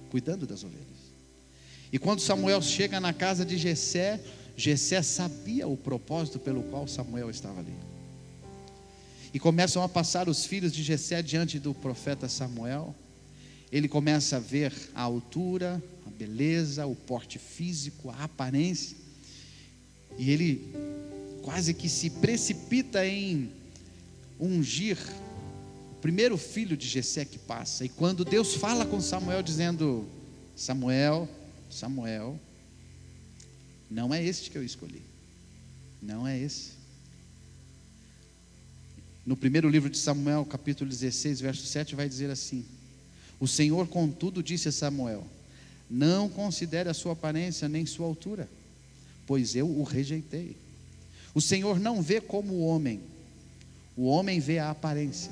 cuidando 0.10 0.46
das 0.46 0.64
ovelhas. 0.64 0.88
E 1.92 2.00
quando 2.00 2.22
Samuel 2.22 2.62
chega 2.62 3.00
na 3.00 3.12
casa 3.12 3.44
de 3.44 3.58
Jessé, 3.58 4.20
Jessé 4.56 5.02
sabia 5.02 5.68
o 5.68 5.76
propósito 5.76 6.40
pelo 6.40 6.64
qual 6.64 6.88
Samuel 6.88 7.30
estava 7.30 7.60
ali. 7.60 7.91
E 9.34 9.40
começam 9.40 9.82
a 9.82 9.88
passar 9.88 10.28
os 10.28 10.46
filhos 10.46 10.74
de 10.74 10.84
Jessé 10.84 11.22
diante 11.22 11.58
do 11.58 11.74
profeta 11.74 12.28
Samuel. 12.28 12.94
Ele 13.72 13.88
começa 13.88 14.38
a 14.38 14.40
ver 14.40 14.74
a 14.94 15.02
altura, 15.02 15.82
a 16.06 16.10
beleza, 16.10 16.86
o 16.86 16.96
porte 16.96 17.40
físico, 17.40 18.10
a 18.10 18.26
aparência. 18.26 18.98
E 20.18 20.30
ele 20.30 20.74
quase 21.42 21.74
que 21.74 21.88
se 21.88 22.10
precipita 22.10 23.06
em 23.06 23.50
ungir 24.38 24.98
o 25.92 26.02
primeiro 26.02 26.38
filho 26.38 26.76
de 26.76 26.88
Jessé 26.88 27.24
que 27.24 27.40
passa. 27.40 27.86
E 27.86 27.90
quando 27.90 28.26
Deus 28.26 28.56
fala 28.56 28.86
com 28.86 29.00
Samuel 29.00 29.42
dizendo: 29.42 30.06
Samuel, 30.58 31.30
Samuel, 31.70 32.38
não 33.90 34.14
é 34.14 34.22
este 34.24 34.52
que 34.52 34.58
eu 34.58 34.64
escolhi. 34.64 35.02
Não 36.02 36.28
é 36.28 36.38
esse. 36.38 36.81
No 39.26 39.38
primeiro 39.38 39.70
livro 39.70 39.90
de 39.90 39.98
Samuel, 39.98 40.44
capítulo 40.46 40.90
16, 40.90 41.42
verso 41.42 41.66
7, 41.66 41.96
vai 41.96 42.10
dizer 42.10 42.32
assim: 42.32 42.66
O 43.40 43.48
Senhor, 43.48 43.88
contudo, 43.88 44.42
disse 44.42 44.70
a 44.70 44.72
Samuel: 44.72 45.24
Não 45.90 46.28
considere 46.28 46.90
a 46.90 46.94
sua 46.94 47.14
aparência 47.14 47.70
nem 47.70 47.86
sua 47.86 48.08
altura, 48.08 48.50
pois 49.28 49.56
eu 49.56 49.68
o 49.70 49.84
rejeitei. 49.84 50.58
O 51.36 51.42
Senhor 51.42 51.80
não 51.80 52.02
vê 52.02 52.20
como 52.20 52.54
o 52.54 52.66
homem, 52.66 53.00
o 53.96 54.06
homem 54.06 54.40
vê 54.40 54.58
a 54.58 54.72
aparência, 54.72 55.32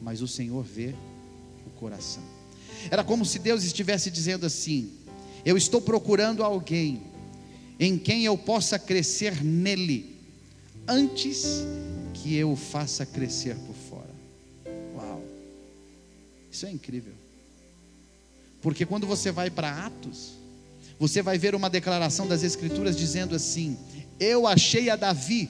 mas 0.00 0.22
o 0.22 0.28
Senhor 0.28 0.64
vê 0.64 0.94
o 1.66 1.70
coração. 1.78 2.22
Era 2.90 3.04
como 3.04 3.26
se 3.26 3.38
Deus 3.38 3.62
estivesse 3.62 4.10
dizendo 4.10 4.46
assim: 4.46 4.90
Eu 5.44 5.58
estou 5.58 5.82
procurando 5.82 6.42
alguém 6.42 7.02
em 7.78 7.98
quem 7.98 8.24
eu 8.24 8.38
possa 8.38 8.78
crescer 8.78 9.44
nele, 9.44 10.16
antes 10.88 11.62
que 12.16 12.34
eu 12.34 12.52
o 12.52 12.56
faça 12.56 13.04
crescer 13.04 13.54
por 13.56 13.74
fora. 13.74 14.14
Uau, 14.94 15.22
isso 16.50 16.66
é 16.66 16.70
incrível, 16.70 17.12
porque 18.62 18.86
quando 18.86 19.06
você 19.06 19.30
vai 19.30 19.50
para 19.50 19.86
Atos, 19.86 20.32
você 20.98 21.20
vai 21.20 21.36
ver 21.36 21.54
uma 21.54 21.68
declaração 21.68 22.26
das 22.26 22.42
Escrituras 22.42 22.96
dizendo 22.96 23.34
assim: 23.34 23.76
eu 24.18 24.46
achei 24.46 24.88
a 24.88 24.96
Davi, 24.96 25.48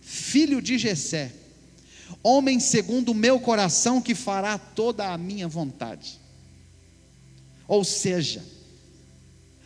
filho 0.00 0.62
de 0.62 0.78
Jessé, 0.78 1.32
homem 2.22 2.60
segundo 2.60 3.10
o 3.10 3.14
meu 3.14 3.40
coração 3.40 4.00
que 4.00 4.14
fará 4.14 4.56
toda 4.56 5.12
a 5.12 5.18
minha 5.18 5.48
vontade. 5.48 6.20
Ou 7.66 7.82
seja, 7.82 8.44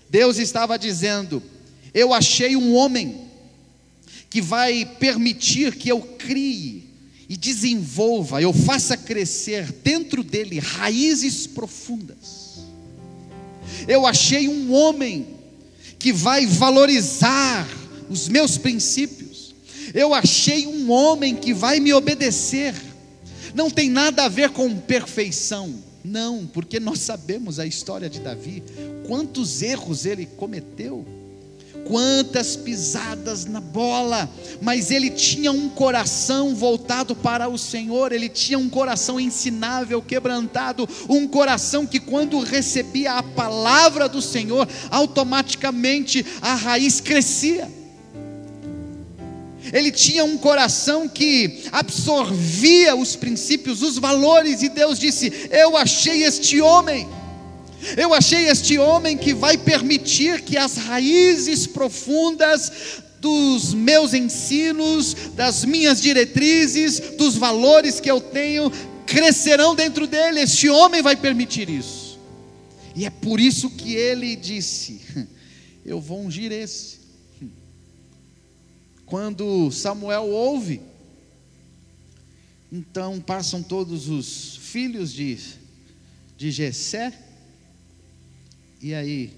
Deus 0.08 0.38
estava 0.38 0.78
dizendo: 0.78 1.42
eu 1.92 2.14
achei 2.14 2.56
um 2.56 2.74
homem 2.74 3.27
que 4.30 4.40
vai 4.40 4.84
permitir 4.84 5.76
que 5.76 5.88
eu 5.88 6.00
crie 6.00 6.88
e 7.28 7.36
desenvolva, 7.36 8.40
eu 8.40 8.52
faça 8.52 8.96
crescer 8.96 9.70
dentro 9.84 10.22
dele 10.22 10.58
raízes 10.58 11.46
profundas. 11.46 12.58
Eu 13.86 14.06
achei 14.06 14.48
um 14.48 14.72
homem 14.72 15.26
que 15.98 16.12
vai 16.12 16.46
valorizar 16.46 17.68
os 18.08 18.28
meus 18.28 18.56
princípios. 18.56 19.54
Eu 19.92 20.14
achei 20.14 20.66
um 20.66 20.90
homem 20.90 21.34
que 21.34 21.52
vai 21.52 21.80
me 21.80 21.92
obedecer. 21.92 22.74
Não 23.54 23.70
tem 23.70 23.90
nada 23.90 24.24
a 24.24 24.28
ver 24.28 24.50
com 24.50 24.76
perfeição. 24.76 25.74
Não, 26.04 26.46
porque 26.46 26.80
nós 26.80 27.00
sabemos 27.00 27.58
a 27.58 27.66
história 27.66 28.08
de 28.08 28.20
Davi, 28.20 28.62
quantos 29.06 29.60
erros 29.60 30.06
ele 30.06 30.24
cometeu, 30.24 31.04
quantas 31.86 32.56
pisadas 32.56 33.44
na 33.46 33.60
bola, 33.60 34.28
mas 34.60 34.90
ele 34.90 35.10
tinha 35.10 35.50
um 35.50 35.68
coração 35.68 36.54
voltado 36.54 37.14
para 37.16 37.48
o 37.48 37.58
Senhor, 37.58 38.12
ele 38.12 38.28
tinha 38.28 38.58
um 38.58 38.68
coração 38.68 39.18
ensinável, 39.18 40.02
quebrantado, 40.02 40.88
um 41.08 41.26
coração 41.26 41.86
que 41.86 41.98
quando 41.98 42.38
recebia 42.40 43.14
a 43.14 43.22
palavra 43.22 44.08
do 44.08 44.20
Senhor, 44.20 44.68
automaticamente 44.90 46.24
a 46.42 46.54
raiz 46.54 47.00
crescia. 47.00 47.68
Ele 49.72 49.90
tinha 49.90 50.24
um 50.24 50.38
coração 50.38 51.08
que 51.08 51.64
absorvia 51.72 52.96
os 52.96 53.16
princípios, 53.16 53.82
os 53.82 53.98
valores, 53.98 54.62
e 54.62 54.68
Deus 54.68 54.98
disse: 54.98 55.32
Eu 55.50 55.76
achei 55.76 56.24
este 56.24 56.60
homem, 56.60 57.06
eu 57.96 58.12
achei 58.12 58.48
este 58.48 58.78
homem 58.78 59.16
que 59.16 59.32
vai 59.32 59.56
permitir 59.56 60.42
que 60.42 60.56
as 60.56 60.76
raízes 60.76 61.66
profundas 61.66 63.02
dos 63.20 63.74
meus 63.74 64.14
ensinos, 64.14 65.14
das 65.34 65.64
minhas 65.64 66.00
diretrizes, 66.00 67.00
dos 67.16 67.36
valores 67.36 68.00
que 68.00 68.10
eu 68.10 68.20
tenho, 68.20 68.70
crescerão 69.06 69.74
dentro 69.74 70.06
dele. 70.06 70.40
Este 70.40 70.68
homem 70.68 71.02
vai 71.02 71.16
permitir 71.16 71.68
isso, 71.68 72.18
e 72.94 73.04
é 73.04 73.10
por 73.10 73.40
isso 73.40 73.70
que 73.70 73.94
ele 73.94 74.36
disse: 74.36 75.00
Eu 75.84 76.00
vou 76.00 76.24
ungir 76.24 76.52
esse. 76.52 76.98
Quando 79.06 79.70
Samuel 79.72 80.26
ouve, 80.26 80.82
então 82.70 83.18
passam 83.20 83.62
todos 83.62 84.06
os 84.08 84.56
filhos 84.58 85.10
de, 85.12 85.38
de 86.36 86.50
Jessé, 86.50 87.12
e 88.80 88.94
aí 88.94 89.36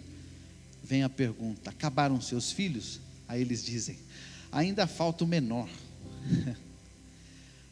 vem 0.82 1.02
a 1.02 1.08
pergunta: 1.08 1.70
acabaram 1.70 2.20
seus 2.20 2.52
filhos? 2.52 3.00
Aí 3.28 3.40
eles 3.40 3.64
dizem: 3.64 3.98
ainda 4.50 4.86
falta 4.86 5.24
o 5.24 5.26
menor, 5.26 5.68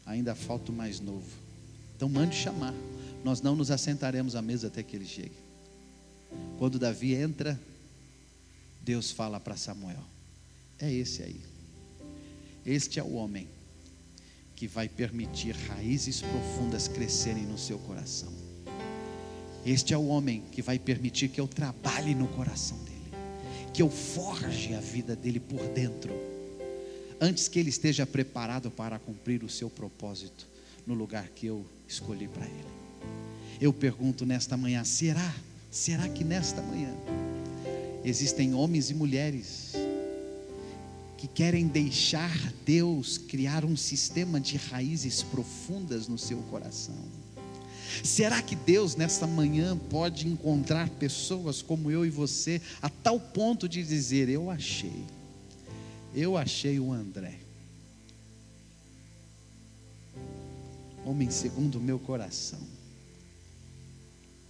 ainda 0.05 0.35
falta 0.35 0.71
o 0.71 0.75
mais 0.75 0.99
novo. 0.99 1.29
Então 1.95 2.07
mande 2.09 2.35
chamar, 2.35 2.73
nós 3.23 3.41
não 3.41 3.55
nos 3.55 3.71
assentaremos 3.71 4.35
à 4.35 4.41
mesa 4.41 4.67
até 4.67 4.81
que 4.81 4.95
ele 4.95 5.05
chegue. 5.05 5.35
Quando 6.57 6.79
Davi 6.79 7.13
entra, 7.13 7.59
Deus 8.81 9.11
fala 9.11 9.39
para 9.39 9.57
Samuel: 9.57 10.03
é 10.79 10.91
esse 10.91 11.21
aí. 11.23 11.41
Este 12.65 12.99
é 12.99 13.03
o 13.03 13.13
homem 13.13 13.47
que 14.55 14.67
vai 14.67 14.89
permitir 14.89 15.55
raízes 15.55 16.21
profundas 16.21 16.87
crescerem 16.87 17.45
no 17.45 17.57
seu 17.57 17.79
coração. 17.79 18.48
Este 19.65 19.93
é 19.93 19.97
o 19.97 20.07
homem 20.07 20.43
que 20.51 20.61
vai 20.61 20.79
permitir 20.79 21.29
que 21.29 21.39
eu 21.39 21.47
trabalhe 21.47 22.15
no 22.15 22.27
coração 22.27 22.77
dele, 22.79 23.13
que 23.73 23.81
eu 23.81 23.89
forje 23.89 24.73
a 24.73 24.79
vida 24.79 25.15
dele 25.15 25.39
por 25.39 25.59
dentro, 25.69 26.13
antes 27.19 27.47
que 27.47 27.59
ele 27.59 27.69
esteja 27.69 28.05
preparado 28.05 28.71
para 28.71 28.97
cumprir 28.97 29.43
o 29.43 29.49
seu 29.49 29.69
propósito 29.69 30.47
no 30.87 30.93
lugar 30.93 31.27
que 31.29 31.45
eu 31.45 31.65
escolhi 31.87 32.27
para 32.27 32.45
ele. 32.45 32.79
Eu 33.59 33.73
pergunto 33.73 34.25
nesta 34.25 34.55
manhã: 34.55 34.83
será? 34.83 35.35
Será 35.69 36.07
que 36.09 36.23
nesta 36.23 36.61
manhã 36.61 36.91
existem 38.03 38.53
homens 38.53 38.89
e 38.89 38.93
mulheres 38.93 39.73
que 41.19 41.27
querem 41.27 41.67
deixar 41.67 42.31
Deus 42.65 43.17
criar 43.17 43.65
um 43.65 43.75
sistema 43.75 44.39
de 44.39 44.55
raízes 44.55 45.21
profundas 45.21 46.07
no 46.07 46.17
seu 46.17 46.37
coração. 46.43 46.95
Será 48.03 48.41
que 48.41 48.55
Deus 48.55 48.95
nesta 48.95 49.25
manhã 49.27 49.77
pode 49.77 50.27
encontrar 50.27 50.89
pessoas 50.89 51.61
como 51.61 51.89
eu 51.91 52.05
e 52.05 52.09
você 52.09 52.61
a 52.81 52.89
tal 52.89 53.19
ponto 53.19 53.67
de 53.67 53.83
dizer: 53.83 54.29
Eu 54.29 54.49
achei, 54.49 55.03
eu 56.13 56.37
achei 56.37 56.79
o 56.79 56.91
André, 56.91 57.39
homem 61.05 61.29
segundo 61.29 61.79
o 61.79 61.81
meu 61.81 61.99
coração, 61.99 62.59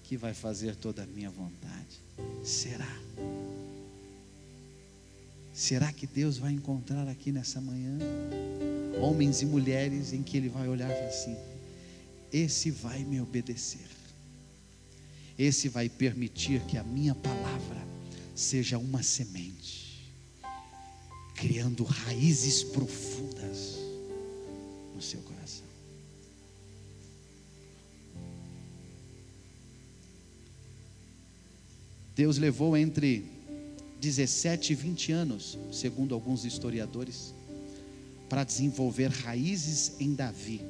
que 0.04 0.18
vai 0.18 0.34
fazer 0.34 0.76
toda 0.76 1.04
a 1.04 1.08
minha 1.08 1.30
vontade? 1.30 2.00
Será? 2.44 2.98
Será 5.54 5.92
que 5.92 6.08
Deus 6.08 6.38
vai 6.38 6.54
encontrar 6.54 7.08
aqui 7.08 7.32
nessa 7.32 7.60
manhã 7.60 7.98
homens 9.02 9.42
e 9.42 9.46
mulheres 9.46 10.14
em 10.14 10.24
que 10.24 10.38
Ele 10.38 10.50
vai 10.50 10.68
olhar 10.68 10.92
assim: 10.92 11.36
esse 12.32 12.70
vai 12.70 13.04
me 13.04 13.20
obedecer, 13.20 13.88
esse 15.38 15.70
vai 15.70 15.90
permitir 15.90 16.62
que 16.62 16.78
a 16.78 16.84
minha 16.84 17.16
palavra 17.16 17.88
seja 18.36 18.78
uma 18.78 19.02
semente, 19.02 20.14
criando 21.36 21.84
raízes 21.84 22.64
profundas 22.64 23.78
no 24.94 25.02
seu 25.02 25.22
coração. 25.22 25.66
Deus 32.16 32.38
levou 32.38 32.76
entre 32.76 33.26
17 34.02 34.74
e 34.74 34.76
20 34.76 35.12
anos, 35.14 35.58
segundo 35.72 36.14
alguns 36.14 36.44
historiadores, 36.44 37.34
para 38.28 38.44
desenvolver 38.44 39.08
raízes 39.08 39.94
em 40.00 40.14
Davi 40.14 40.62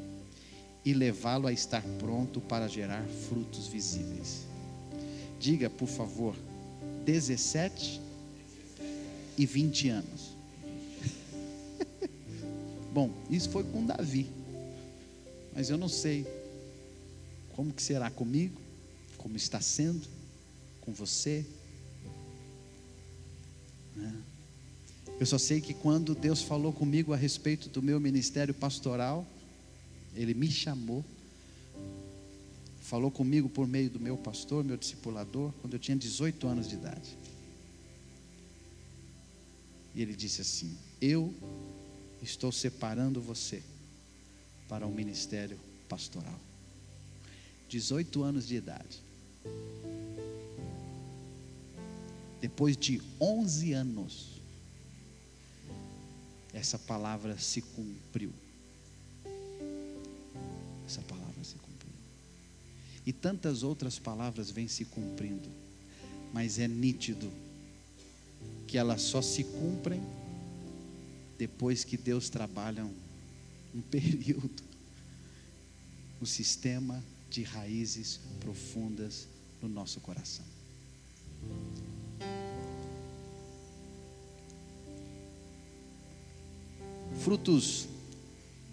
e 0.83 0.93
levá-lo 0.93 1.47
a 1.47 1.51
estar 1.51 1.83
pronto 1.99 2.39
para 2.39 2.67
gerar 2.67 3.03
frutos 3.27 3.67
visíveis. 3.67 4.43
Diga, 5.39 5.69
por 5.69 5.87
favor, 5.87 6.35
17 7.05 8.01
e 9.37 9.45
20 9.45 9.89
anos. 9.89 10.35
Bom, 12.93 13.11
isso 13.29 13.49
foi 13.49 13.63
com 13.63 13.85
Davi. 13.85 14.29
Mas 15.55 15.69
eu 15.69 15.77
não 15.77 15.89
sei 15.89 16.25
como 17.55 17.73
que 17.73 17.83
será 17.83 18.09
comigo, 18.09 18.59
como 19.17 19.35
está 19.35 19.59
sendo 19.59 20.07
com 20.81 20.93
você. 20.93 21.45
Né? 23.95 24.15
Eu 25.19 25.25
só 25.25 25.37
sei 25.37 25.59
que 25.59 25.73
quando 25.73 26.15
Deus 26.15 26.41
falou 26.41 26.71
comigo 26.71 27.13
a 27.13 27.17
respeito 27.17 27.67
do 27.69 27.81
meu 27.81 27.99
ministério 27.99 28.53
pastoral, 28.53 29.27
ele 30.15 30.33
me 30.33 30.49
chamou, 30.49 31.05
falou 32.81 33.11
comigo 33.11 33.49
por 33.49 33.67
meio 33.67 33.89
do 33.89 33.99
meu 33.99 34.17
pastor, 34.17 34.63
meu 34.63 34.77
discipulador, 34.77 35.51
quando 35.61 35.73
eu 35.73 35.79
tinha 35.79 35.95
18 35.95 36.47
anos 36.47 36.67
de 36.67 36.75
idade. 36.75 37.17
E 39.93 40.01
ele 40.01 40.15
disse 40.15 40.41
assim: 40.41 40.77
Eu 41.01 41.33
estou 42.21 42.51
separando 42.51 43.21
você 43.21 43.63
para 44.67 44.85
o 44.85 44.89
um 44.89 44.93
ministério 44.93 45.59
pastoral. 45.87 46.39
18 47.67 48.23
anos 48.23 48.47
de 48.47 48.55
idade. 48.55 49.01
Depois 52.41 52.77
de 52.77 53.01
11 53.19 53.73
anos, 53.73 54.41
essa 56.53 56.79
palavra 56.79 57.37
se 57.37 57.61
cumpriu 57.61 58.33
essa 60.89 61.01
palavra 61.03 61.43
se 61.43 61.55
cumpriu. 61.55 61.93
E 63.05 63.13
tantas 63.13 63.61
outras 63.61 63.99
palavras 63.99 64.49
vêm 64.49 64.67
se 64.67 64.85
cumprindo, 64.85 65.47
mas 66.33 66.57
é 66.57 66.67
nítido 66.67 67.31
que 68.67 68.75
elas 68.75 69.03
só 69.03 69.21
se 69.21 69.43
cumprem 69.43 70.01
depois 71.37 71.83
que 71.83 71.95
Deus 71.95 72.27
trabalha 72.27 72.83
um, 72.83 72.93
um 73.75 73.81
período 73.81 74.63
o 76.19 76.25
sistema 76.25 77.01
de 77.29 77.43
raízes 77.43 78.19
profundas 78.39 79.27
no 79.61 79.69
nosso 79.69 80.01
coração. 80.01 80.45
Frutos 87.23 87.87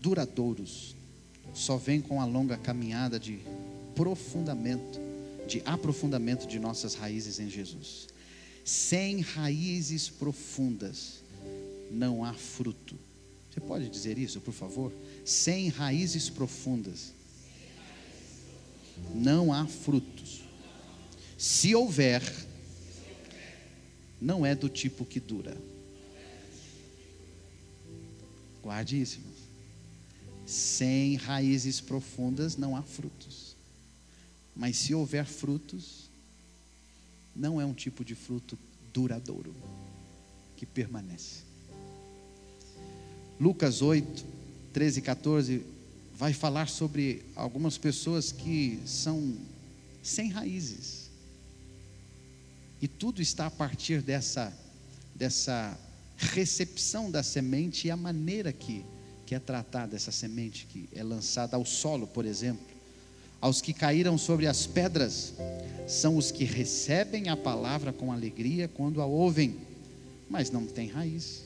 duradouros 0.00 0.95
só 1.54 1.76
vem 1.76 2.00
com 2.00 2.20
a 2.20 2.24
longa 2.24 2.56
caminhada 2.56 3.18
de 3.18 3.40
aprofundamento, 3.90 5.00
de 5.46 5.62
aprofundamento 5.64 6.46
de 6.46 6.58
nossas 6.58 6.94
raízes 6.94 7.40
em 7.40 7.48
Jesus. 7.48 8.08
Sem 8.64 9.20
raízes 9.20 10.08
profundas 10.08 11.22
não 11.90 12.24
há 12.24 12.34
fruto. 12.34 12.96
Você 13.50 13.60
pode 13.60 13.88
dizer 13.88 14.18
isso, 14.18 14.40
por 14.40 14.52
favor? 14.52 14.92
Sem 15.24 15.68
raízes 15.68 16.28
profundas 16.28 17.14
não 19.14 19.52
há 19.52 19.66
frutos. 19.66 20.42
Se 21.38 21.74
houver, 21.74 22.22
não 24.20 24.44
é 24.44 24.54
do 24.54 24.68
tipo 24.68 25.04
que 25.04 25.20
dura. 25.20 25.56
Guarde 28.62 29.00
isso, 29.00 29.18
irmão. 29.18 29.35
Sem 30.46 31.16
raízes 31.16 31.80
profundas 31.80 32.56
não 32.56 32.76
há 32.76 32.82
frutos. 32.82 33.56
Mas 34.54 34.76
se 34.76 34.94
houver 34.94 35.26
frutos, 35.26 36.08
não 37.34 37.60
é 37.60 37.66
um 37.66 37.74
tipo 37.74 38.04
de 38.04 38.14
fruto 38.14 38.58
duradouro, 38.92 39.54
que 40.56 40.64
permanece. 40.64 41.44
Lucas 43.38 43.82
8, 43.82 44.24
13 44.72 44.98
e 44.98 45.02
14 45.02 45.66
vai 46.14 46.32
falar 46.32 46.68
sobre 46.68 47.22
algumas 47.34 47.76
pessoas 47.76 48.32
que 48.32 48.80
são 48.86 49.36
sem 50.02 50.30
raízes. 50.30 51.10
E 52.80 52.88
tudo 52.88 53.20
está 53.20 53.46
a 53.46 53.50
partir 53.50 54.00
dessa, 54.00 54.56
dessa 55.14 55.78
recepção 56.16 57.10
da 57.10 57.22
semente 57.22 57.88
e 57.88 57.90
a 57.90 57.96
maneira 57.96 58.52
que 58.52 58.84
que 59.26 59.34
é 59.34 59.40
tratada 59.40 59.96
essa 59.96 60.12
semente 60.12 60.66
que 60.66 60.88
é 60.92 61.02
lançada 61.02 61.56
ao 61.56 61.66
solo, 61.66 62.06
por 62.06 62.24
exemplo. 62.24 62.64
Aos 63.40 63.60
que 63.60 63.72
caíram 63.72 64.16
sobre 64.16 64.46
as 64.46 64.66
pedras, 64.66 65.34
são 65.86 66.16
os 66.16 66.30
que 66.30 66.44
recebem 66.44 67.28
a 67.28 67.36
palavra 67.36 67.92
com 67.92 68.12
alegria 68.12 68.68
quando 68.68 69.02
a 69.02 69.06
ouvem, 69.06 69.56
mas 70.30 70.50
não 70.50 70.64
têm 70.64 70.88
raiz. 70.88 71.42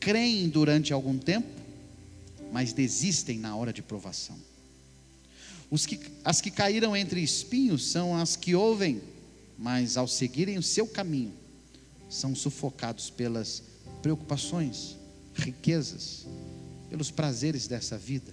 Creem 0.00 0.48
durante 0.48 0.92
algum 0.92 1.16
tempo, 1.16 1.48
mas 2.52 2.72
desistem 2.72 3.38
na 3.38 3.56
hora 3.56 3.72
de 3.72 3.82
provação. 3.82 4.36
Que, 5.86 5.98
as 6.24 6.40
que 6.40 6.50
caíram 6.50 6.96
entre 6.96 7.20
espinhos 7.20 7.86
são 7.86 8.16
as 8.16 8.36
que 8.36 8.54
ouvem, 8.54 9.00
mas 9.58 9.96
ao 9.96 10.06
seguirem 10.06 10.58
o 10.58 10.62
seu 10.62 10.86
caminho, 10.86 11.32
são 12.08 12.34
sufocados 12.34 13.10
pelas 13.10 13.62
preocupações, 14.00 14.96
riquezas, 15.36 16.26
pelos 16.88 17.10
prazeres 17.10 17.66
dessa 17.66 17.96
vida 17.98 18.32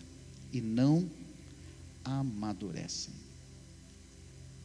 e 0.51 0.61
não 0.61 1.09
amadurecem. 2.03 3.13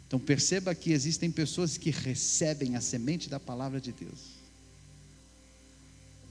Então 0.06 0.18
perceba 0.18 0.74
que 0.74 0.92
existem 0.92 1.30
pessoas 1.30 1.76
que 1.76 1.90
recebem 1.90 2.76
a 2.76 2.80
semente 2.80 3.28
da 3.28 3.38
palavra 3.38 3.80
de 3.80 3.92
Deus, 3.92 4.38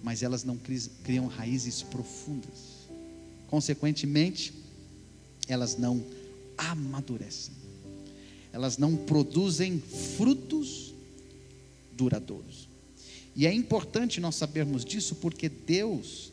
mas 0.04 0.24
elas 0.24 0.44
não 0.44 0.58
criam 1.04 1.28
raízes 1.28 1.82
profundas. 1.84 2.88
Consequentemente, 3.48 4.54
elas 5.48 5.78
não 5.78 6.04
amadurecem. 6.58 7.54
Elas 8.52 8.78
não 8.78 8.96
produzem 8.96 9.80
frutos 10.18 10.94
duradouros. 11.94 12.67
E 13.38 13.46
é 13.46 13.54
importante 13.54 14.20
nós 14.20 14.34
sabermos 14.34 14.84
disso 14.84 15.14
porque 15.14 15.48
Deus, 15.48 16.32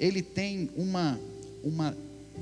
Ele 0.00 0.22
tem 0.22 0.70
uma, 0.74 1.20
uma 1.62 1.94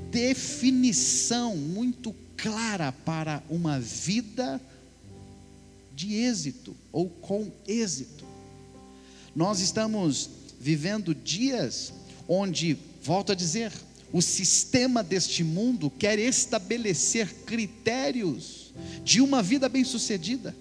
definição 0.09 1.57
muito 1.57 2.15
clara 2.37 2.93
para 2.93 3.43
uma 3.49 3.81
vida 3.81 4.61
de 5.93 6.13
êxito 6.13 6.73
ou 6.89 7.09
com 7.09 7.51
êxito. 7.67 8.23
Nós 9.35 9.59
estamos 9.59 10.29
vivendo 10.57 11.13
dias 11.13 11.91
onde, 12.29 12.77
volto 13.03 13.33
a 13.33 13.35
dizer, 13.35 13.73
o 14.13 14.21
sistema 14.21 15.03
deste 15.03 15.43
mundo 15.43 15.89
quer 15.89 16.17
estabelecer 16.17 17.33
critérios 17.45 18.73
de 19.03 19.19
uma 19.19 19.43
vida 19.43 19.67
bem-sucedida. 19.67 20.55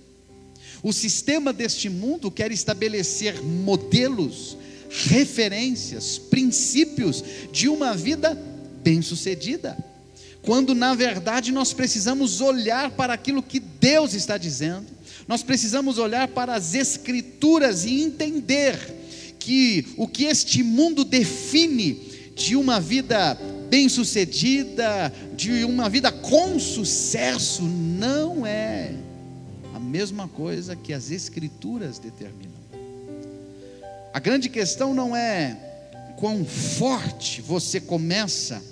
O 0.87 0.93
sistema 0.93 1.53
deste 1.53 1.89
mundo 1.89 2.31
quer 2.31 2.53
estabelecer 2.53 3.43
modelos 3.43 4.57
referências, 4.89 6.17
princípios 6.17 7.25
de 7.51 7.69
uma 7.69 7.93
vida 7.93 8.41
bem-sucedida. 8.85 9.77
Quando 10.43 10.77
na 10.77 10.95
verdade 10.95 11.51
nós 11.51 11.73
precisamos 11.73 12.41
olhar 12.41 12.93
para 12.93 13.15
aquilo 13.15 13.43
que 13.43 13.59
Deus 13.59 14.15
está 14.15 14.39
dizendo, 14.39 14.87
nós 15.27 15.43
precisamos 15.43 15.99
olhar 15.99 16.29
para 16.29 16.55
as 16.55 16.73
Escrituras 16.73 17.85
e 17.85 18.03
entender 18.05 18.79
que 19.41 19.87
o 19.97 20.07
que 20.07 20.27
este 20.27 20.63
mundo 20.63 21.05
define 21.05 21.95
de 22.37 22.55
uma 22.55 22.79
vida 22.79 23.35
bem-sucedida, 23.69 25.13
de 25.37 25.65
uma 25.65 25.89
vida 25.89 26.13
com 26.13 26.61
sucesso, 26.61 27.65
não 27.65 28.47
é 28.47 28.95
mesma 29.87 30.29
coisa 30.29 30.77
que 30.77 30.93
as 30.93 31.11
Escrituras 31.11 31.99
determinam. 31.99 32.67
A 34.13 34.19
grande 34.19 34.49
questão 34.49 34.93
não 34.93 35.15
é 35.15 35.57
quão 36.17 36.45
forte 36.45 37.41
você 37.41 37.81
começa 37.81 38.63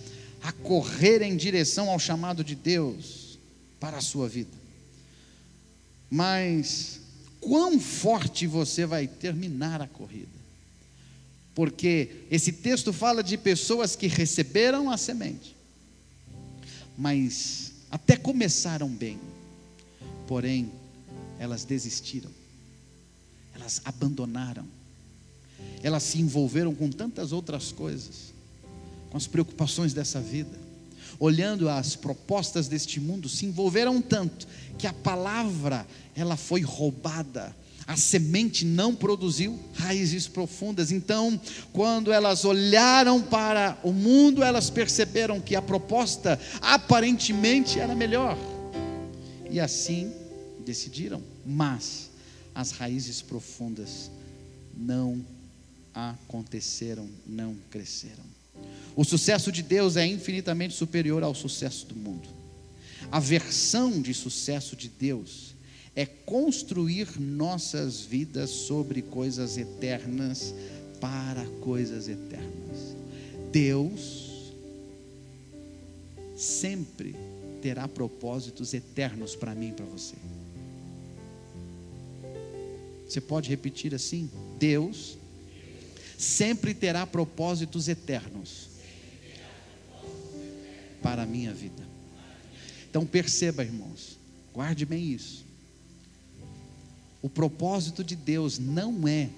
a 0.42 0.52
correr 0.52 1.22
em 1.22 1.36
direção 1.36 1.88
ao 1.88 1.98
chamado 1.98 2.42
de 2.42 2.54
Deus 2.54 3.38
para 3.78 3.98
a 3.98 4.02
sua 4.02 4.28
vida, 4.28 4.56
mas 6.10 7.00
quão 7.40 7.78
forte 7.78 8.46
você 8.46 8.86
vai 8.86 9.06
terminar 9.06 9.80
a 9.80 9.86
corrida. 9.86 10.34
Porque 11.54 12.24
esse 12.30 12.50
texto 12.50 12.92
fala 12.92 13.22
de 13.22 13.38
pessoas 13.38 13.94
que 13.94 14.06
receberam 14.06 14.90
a 14.90 14.96
semente, 14.96 15.54
mas 16.96 17.72
até 17.90 18.16
começaram 18.16 18.88
bem, 18.88 19.20
porém 20.26 20.72
elas 21.39 21.64
desistiram, 21.64 22.30
elas 23.55 23.80
abandonaram, 23.85 24.64
elas 25.82 26.03
se 26.03 26.20
envolveram 26.20 26.74
com 26.74 26.91
tantas 26.91 27.32
outras 27.32 27.72
coisas, 27.72 28.32
com 29.11 29.16
as 29.16 29.26
preocupações 29.26 29.93
dessa 29.93 30.20
vida, 30.20 30.59
olhando 31.18 31.68
as 31.68 31.95
propostas 31.95 32.68
deste 32.68 32.99
mundo, 33.01 33.28
se 33.28 33.47
envolveram 33.47 34.01
tanto 34.01 34.47
que 34.78 34.87
a 34.87 34.93
palavra 34.93 35.87
ela 36.16 36.37
foi 36.37 36.62
roubada, 36.62 37.55
a 37.87 37.97
semente 37.97 38.64
não 38.64 38.95
produziu 38.95 39.59
raízes 39.74 40.26
profundas. 40.26 40.91
Então, 40.91 41.39
quando 41.72 42.11
elas 42.11 42.45
olharam 42.45 43.20
para 43.20 43.78
o 43.85 43.93
mundo, 43.93 44.43
elas 44.43 44.70
perceberam 44.70 45.39
que 45.41 45.55
a 45.55 45.61
proposta 45.61 46.41
aparentemente 46.62 47.78
era 47.78 47.95
melhor. 47.95 48.39
E 49.51 49.61
assim 49.61 50.11
decidiram, 50.64 51.22
mas 51.46 52.10
as 52.54 52.70
raízes 52.72 53.22
profundas 53.22 54.10
não 54.76 55.24
aconteceram, 55.94 57.08
não 57.26 57.56
cresceram. 57.70 58.24
O 58.96 59.04
sucesso 59.04 59.50
de 59.52 59.62
Deus 59.62 59.96
é 59.96 60.06
infinitamente 60.06 60.74
superior 60.74 61.22
ao 61.22 61.34
sucesso 61.34 61.86
do 61.86 61.94
mundo. 61.94 62.28
A 63.10 63.20
versão 63.20 64.00
de 64.00 64.14
sucesso 64.14 64.76
de 64.76 64.88
Deus 64.88 65.54
é 65.94 66.06
construir 66.06 67.20
nossas 67.20 68.00
vidas 68.00 68.50
sobre 68.50 69.02
coisas 69.02 69.56
eternas 69.56 70.54
para 71.00 71.44
coisas 71.60 72.08
eternas. 72.08 72.96
Deus 73.52 74.52
sempre 76.36 77.14
terá 77.62 77.86
propósitos 77.86 78.74
eternos 78.74 79.36
para 79.36 79.54
mim 79.54 79.68
e 79.68 79.72
para 79.72 79.86
você. 79.86 80.16
Você 83.09 83.20
pode 83.20 83.48
repetir 83.48 83.94
assim? 83.94 84.30
Deus 84.59 85.16
sempre 86.18 86.74
terá 86.74 87.07
propósitos 87.07 87.88
eternos 87.88 88.68
para 91.02 91.22
a 91.22 91.26
minha 91.26 91.52
vida. 91.52 91.82
Então 92.88 93.05
perceba, 93.05 93.64
irmãos, 93.64 94.18
guarde 94.52 94.86
bem 94.86 95.12
isso. 95.12 95.44
O 97.20 97.28
propósito 97.28 98.02
de 98.05 98.16
Deus 98.16 98.59
não 98.59 99.07
é 99.07 99.30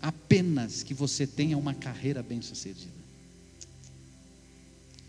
apenas 0.00 0.82
que 0.82 0.94
você 0.94 1.26
tenha 1.26 1.56
uma 1.56 1.74
carreira 1.74 2.22
bem-sucedida. 2.22 3.02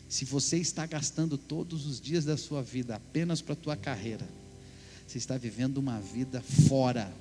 Se 0.09 0.25
você 0.25 0.57
está 0.57 0.85
gastando 0.85 1.37
todos 1.37 1.85
os 1.85 1.99
dias 1.99 2.23
da 2.25 2.37
sua 2.37 2.61
vida 2.61 2.95
apenas 2.95 3.41
para 3.41 3.53
a 3.53 3.57
tua 3.57 3.75
carreira, 3.75 4.27
você 5.07 5.17
está 5.17 5.37
vivendo 5.37 5.77
uma 5.77 5.99
vida 5.99 6.41
fora 6.41 7.11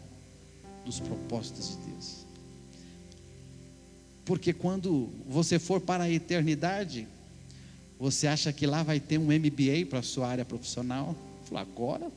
dos 0.85 1.01
propósitos 1.01 1.70
de 1.70 1.76
Deus. 1.91 2.26
Porque 4.24 4.53
quando 4.53 5.11
você 5.28 5.59
for 5.59 5.80
para 5.80 6.05
a 6.05 6.11
eternidade, 6.11 7.07
você 7.99 8.26
acha 8.26 8.53
que 8.53 8.66
lá 8.66 8.83
vai 8.83 9.01
ter 9.01 9.18
um 9.18 9.26
MBA 9.26 9.87
para 9.89 10.01
a 10.01 10.03
sua 10.03 10.28
área 10.28 10.45
profissional? 10.45 11.16
Fala, 11.45 11.61
agora 11.61 12.11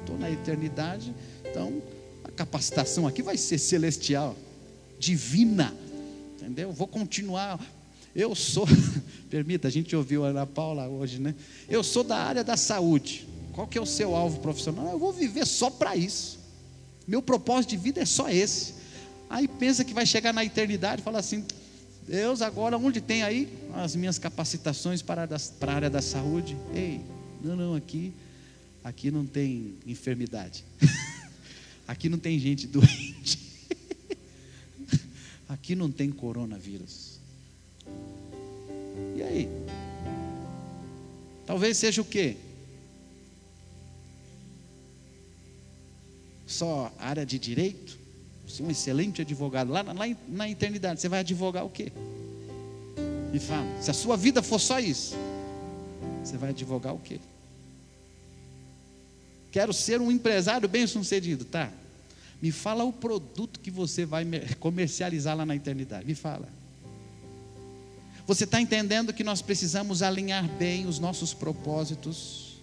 estou 0.00 0.18
na 0.18 0.30
eternidade, 0.30 1.14
então 1.50 1.82
a 2.22 2.30
capacitação 2.30 3.06
aqui 3.06 3.22
vai 3.22 3.36
ser 3.36 3.58
celestial, 3.58 4.36
divina, 4.98 5.74
entendeu? 6.36 6.72
Vou 6.72 6.86
continuar. 6.86 7.58
Eu 8.14 8.34
sou, 8.34 8.66
permita, 9.30 9.68
a 9.68 9.70
gente 9.70 9.96
ouviu 9.96 10.24
a 10.24 10.28
Ana 10.28 10.46
Paula 10.46 10.86
hoje, 10.86 11.18
né? 11.18 11.34
Eu 11.68 11.82
sou 11.82 12.04
da 12.04 12.16
área 12.16 12.44
da 12.44 12.56
saúde. 12.56 13.26
Qual 13.52 13.66
que 13.66 13.78
é 13.78 13.80
o 13.80 13.86
seu 13.86 14.14
alvo 14.14 14.40
profissional? 14.40 14.90
Eu 14.90 14.98
vou 14.98 15.12
viver 15.12 15.46
só 15.46 15.70
para 15.70 15.96
isso. 15.96 16.38
Meu 17.06 17.22
propósito 17.22 17.70
de 17.70 17.76
vida 17.76 18.00
é 18.00 18.04
só 18.04 18.28
esse. 18.28 18.74
Aí 19.28 19.48
pensa 19.48 19.84
que 19.84 19.92
vai 19.92 20.06
chegar 20.06 20.32
na 20.32 20.44
eternidade 20.44 21.00
e 21.00 21.04
fala 21.04 21.18
assim: 21.18 21.44
Deus, 22.06 22.42
agora 22.42 22.76
onde 22.76 23.00
tem 23.00 23.22
aí 23.22 23.48
as 23.74 23.96
minhas 23.96 24.18
capacitações 24.18 25.02
para, 25.02 25.22
a 25.22 25.72
área 25.72 25.90
da 25.90 26.02
saúde? 26.02 26.56
Ei, 26.74 27.00
não, 27.42 27.56
não, 27.56 27.74
aqui, 27.74 28.12
aqui 28.82 29.10
não 29.10 29.24
tem 29.26 29.74
enfermidade. 29.86 30.64
aqui 31.88 32.08
não 32.08 32.18
tem 32.18 32.38
gente 32.38 32.66
doente. 32.66 33.38
aqui 35.48 35.74
não 35.74 35.90
tem 35.90 36.10
coronavírus. 36.10 37.18
E 39.16 39.22
aí? 39.22 39.48
Talvez 41.46 41.76
seja 41.76 42.00
o 42.00 42.04
quê? 42.04 42.36
Só 46.46 46.92
área 46.98 47.24
de 47.24 47.38
direito, 47.38 47.98
você 48.46 48.62
é 48.62 48.66
um 48.66 48.70
excelente 48.70 49.22
advogado, 49.22 49.70
lá, 49.70 49.82
lá 49.82 50.06
na 50.28 50.48
eternidade, 50.48 51.00
você 51.00 51.08
vai 51.08 51.20
advogar 51.20 51.64
o 51.64 51.70
quê? 51.70 51.90
Me 53.32 53.38
fala, 53.38 53.66
se 53.80 53.90
a 53.90 53.94
sua 53.94 54.16
vida 54.16 54.42
for 54.42 54.58
só 54.58 54.78
isso, 54.78 55.16
você 56.22 56.36
vai 56.36 56.50
advogar 56.50 56.94
o 56.94 56.98
quê? 56.98 57.18
Quero 59.50 59.72
ser 59.72 60.00
um 60.00 60.10
empresário 60.10 60.68
bem 60.68 60.86
sucedido, 60.86 61.44
tá? 61.44 61.70
Me 62.40 62.50
fala 62.50 62.84
o 62.84 62.92
produto 62.92 63.60
que 63.60 63.70
você 63.70 64.04
vai 64.04 64.26
comercializar 64.60 65.36
lá 65.36 65.46
na 65.46 65.56
eternidade, 65.56 66.06
me 66.06 66.14
fala. 66.14 66.48
Você 68.26 68.44
está 68.44 68.60
entendendo 68.60 69.12
que 69.12 69.24
nós 69.24 69.42
precisamos 69.42 70.02
alinhar 70.02 70.48
bem 70.56 70.86
os 70.86 70.98
nossos 70.98 71.34
propósitos 71.34 72.53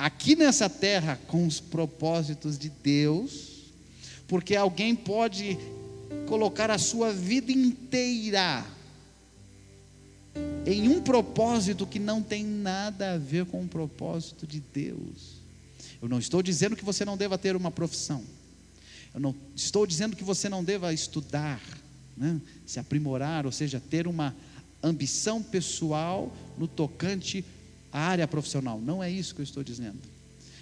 aqui 0.00 0.34
nessa 0.34 0.66
terra 0.66 1.20
com 1.26 1.46
os 1.46 1.60
propósitos 1.60 2.58
de 2.58 2.70
Deus, 2.70 3.66
porque 4.26 4.56
alguém 4.56 4.96
pode 4.96 5.58
colocar 6.26 6.70
a 6.70 6.78
sua 6.78 7.12
vida 7.12 7.52
inteira 7.52 8.64
em 10.64 10.88
um 10.88 11.02
propósito 11.02 11.86
que 11.86 11.98
não 11.98 12.22
tem 12.22 12.42
nada 12.42 13.12
a 13.12 13.18
ver 13.18 13.44
com 13.44 13.62
o 13.62 13.68
propósito 13.68 14.46
de 14.46 14.60
Deus. 14.72 15.38
Eu 16.00 16.08
não 16.08 16.18
estou 16.18 16.42
dizendo 16.42 16.76
que 16.76 16.84
você 16.84 17.04
não 17.04 17.16
deva 17.16 17.36
ter 17.36 17.54
uma 17.54 17.70
profissão. 17.70 18.24
Eu 19.12 19.20
não 19.20 19.34
estou 19.54 19.86
dizendo 19.86 20.16
que 20.16 20.24
você 20.24 20.48
não 20.48 20.64
deva 20.64 20.94
estudar, 20.94 21.60
né? 22.16 22.40
se 22.64 22.80
aprimorar, 22.80 23.44
ou 23.44 23.52
seja, 23.52 23.78
ter 23.90 24.06
uma 24.06 24.34
ambição 24.82 25.42
pessoal 25.42 26.34
no 26.56 26.66
tocante 26.66 27.44
a 27.92 28.00
área 28.00 28.26
profissional. 28.26 28.80
Não 28.80 29.02
é 29.02 29.10
isso 29.10 29.34
que 29.34 29.40
eu 29.40 29.44
estou 29.44 29.62
dizendo. 29.62 29.98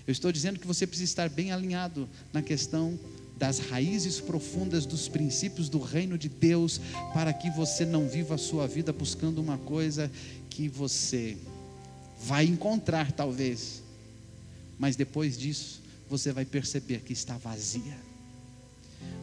Eu 0.06 0.12
estou 0.12 0.32
dizendo 0.32 0.58
que 0.58 0.66
você 0.66 0.86
precisa 0.86 1.10
estar 1.10 1.28
bem 1.28 1.52
alinhado 1.52 2.08
na 2.32 2.40
questão 2.40 2.98
das 3.36 3.58
raízes 3.58 4.20
profundas 4.20 4.84
dos 4.84 5.06
princípios 5.06 5.68
do 5.68 5.78
reino 5.78 6.18
de 6.18 6.28
Deus, 6.28 6.80
para 7.12 7.32
que 7.32 7.50
você 7.50 7.84
não 7.84 8.08
viva 8.08 8.34
a 8.34 8.38
sua 8.38 8.66
vida 8.66 8.92
buscando 8.92 9.38
uma 9.38 9.58
coisa 9.58 10.10
que 10.50 10.68
você 10.68 11.36
vai 12.20 12.46
encontrar, 12.46 13.12
talvez, 13.12 13.82
mas 14.78 14.96
depois 14.96 15.38
disso 15.38 15.80
você 16.08 16.32
vai 16.32 16.44
perceber 16.44 17.00
que 17.00 17.12
está 17.12 17.36
vazia. 17.36 17.96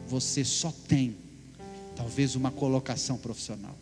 Você 0.08 0.44
só 0.44 0.72
tem, 0.88 1.16
talvez, 1.94 2.36
uma 2.36 2.50
colocação 2.50 3.18
profissional. 3.18 3.76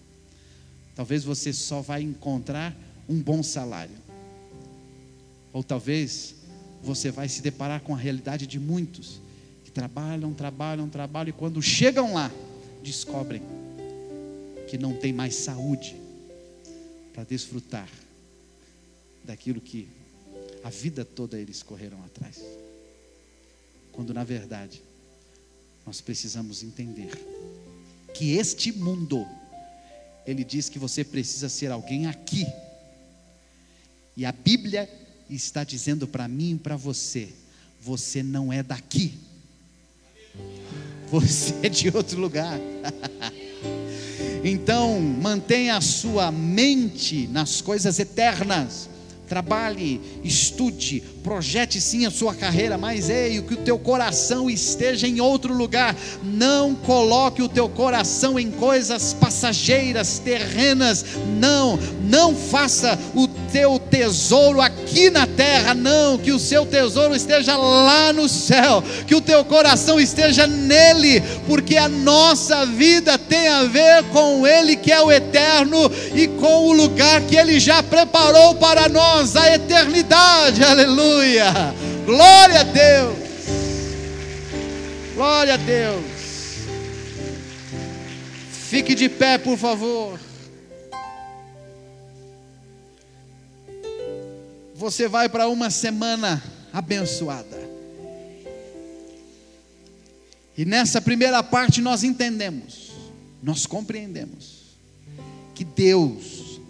Talvez 0.97 1.23
você 1.23 1.53
só 1.53 1.81
vai 1.81 2.03
encontrar 2.03 2.75
um 3.09 3.21
bom 3.21 3.43
salário. 3.43 4.04
Ou 5.55 5.63
talvez 5.63 6.35
você 6.83 7.13
vai 7.13 7.29
se 7.29 7.41
deparar 7.41 7.81
com 7.81 7.95
a 7.95 7.97
realidade 7.97 8.45
de 8.45 8.59
muitos 8.59 9.21
que 9.65 9.71
trabalham, 9.71 10.35
trabalham, 10.35 10.89
trabalham 10.89 11.31
e 11.31 11.33
quando 11.33 11.63
chegam 11.63 12.13
lá, 12.13 12.31
descobrem 12.83 13.41
que 14.69 14.77
não 14.77 14.95
tem 14.95 15.13
mais 15.13 15.37
saúde 15.37 15.97
para 17.15 17.23
desfrutar 17.23 17.89
daquilo 19.23 19.61
que 19.61 19.89
a 20.65 20.71
vida 20.71 21.05
toda 21.05 21.39
eles 21.39 21.63
correram 21.63 22.03
atrás. 22.05 22.43
Quando 23.93 24.13
na 24.13 24.25
verdade 24.25 24.83
nós 25.87 26.01
precisamos 26.01 26.65
entender 26.65 27.11
que 28.13 28.33
este 28.33 28.73
mundo 28.73 29.25
ele 30.27 30.43
diz 30.43 30.69
que 30.69 30.81
você 30.81 31.05
precisa 31.05 31.49
ser 31.49 31.71
alguém 31.71 32.07
aqui. 32.07 32.45
E 34.17 34.25
a 34.25 34.33
Bíblia 34.33 34.89
está 35.29 35.65
dizendo 35.65 36.07
para 36.07 36.29
mim 36.29 36.53
e 36.53 36.59
para 36.59 36.77
você: 36.77 37.29
você 37.81 38.23
não 38.23 38.53
é 38.53 38.63
daqui. 38.63 39.15
Você 41.11 41.55
é 41.63 41.69
de 41.69 41.95
outro 41.95 42.19
lugar. 42.19 42.59
então, 44.43 44.99
mantenha 45.01 45.77
a 45.77 45.81
sua 45.81 46.33
mente 46.33 47.29
nas 47.29 47.61
coisas 47.61 48.01
eternas 48.01 48.89
Trabalhe, 49.29 50.01
estude, 50.23 51.03
projete 51.23 51.81
sim 51.81 52.05
a 52.05 52.11
sua 52.11 52.35
carreira, 52.35 52.77
mas 52.77 53.09
ei, 53.09 53.41
que 53.41 53.55
o 53.55 53.65
teu 53.65 53.79
coração 53.79 54.51
esteja 54.51 55.09
em 55.09 55.19
outro 55.19 55.55
lugar. 55.55 55.97
Não 56.23 56.75
coloque 56.75 57.43
o 57.43 57.49
teu 57.49 57.67
coração 57.67 58.39
em 58.39 58.51
coisas 58.51 59.15
passageiras, 59.15 60.19
terrenas. 60.19 61.05
Não, 61.41 61.79
não 62.03 62.37
faça 62.37 62.99
o 63.15 63.27
teu 63.55 63.79
tesouro 63.79 64.61
aqui 64.61 65.11
na 65.11 65.29
terra, 65.29 65.75
não, 65.75 66.19
que 66.19 66.33
o 66.33 66.41
seu 66.41 66.67
tesouro 66.67 67.15
esteja 67.15 67.57
lá 67.57 68.13
no 68.13 68.29
céu, 68.29 68.83
que 69.07 69.15
o 69.15 69.21
teu 69.21 69.45
coração 69.45 70.01
esteja 70.01 70.45
nele, 70.45 71.23
porque 71.47 71.77
a 71.77 71.89
nossa 71.89 72.67
vida 72.67 73.17
tem 73.17 73.47
a 73.47 73.63
ver 73.63 74.03
com 74.11 74.45
ele 74.45 74.75
que 74.75 74.91
é 74.91 75.01
o 75.01 75.13
eterno 75.13 75.89
e 76.17 76.27
com 76.27 76.67
o 76.67 76.73
lugar 76.73 77.21
que 77.21 77.37
ele 77.37 77.61
já 77.61 77.81
preparou 77.81 78.57
para 78.57 78.89
nós, 78.89 79.37
a 79.37 79.55
eternidade. 79.55 80.65
Aleluia! 80.65 81.47
Glória 82.05 82.59
a 82.59 82.65
Deus! 82.65 83.17
Glória 85.15 85.55
a 85.55 85.59
Deus! 85.59 86.05
Fique 88.69 88.97
de 88.97 89.09
pé, 89.09 89.39
por 89.39 89.57
favor. 89.57 90.24
Você 94.75 95.07
vai 95.07 95.29
para 95.29 95.49
uma 95.49 95.71
semana 95.71 96.43
abençoada. 96.73 97.63
E 100.59 100.65
nessa 100.65 101.01
primeira 101.01 101.43
parte 101.43 101.81
nós 101.81 102.03
entendemos, 102.03 102.91
nós 103.41 103.67
compreendemos 103.67 104.65
que 105.55 105.65
Deus, 105.65 106.61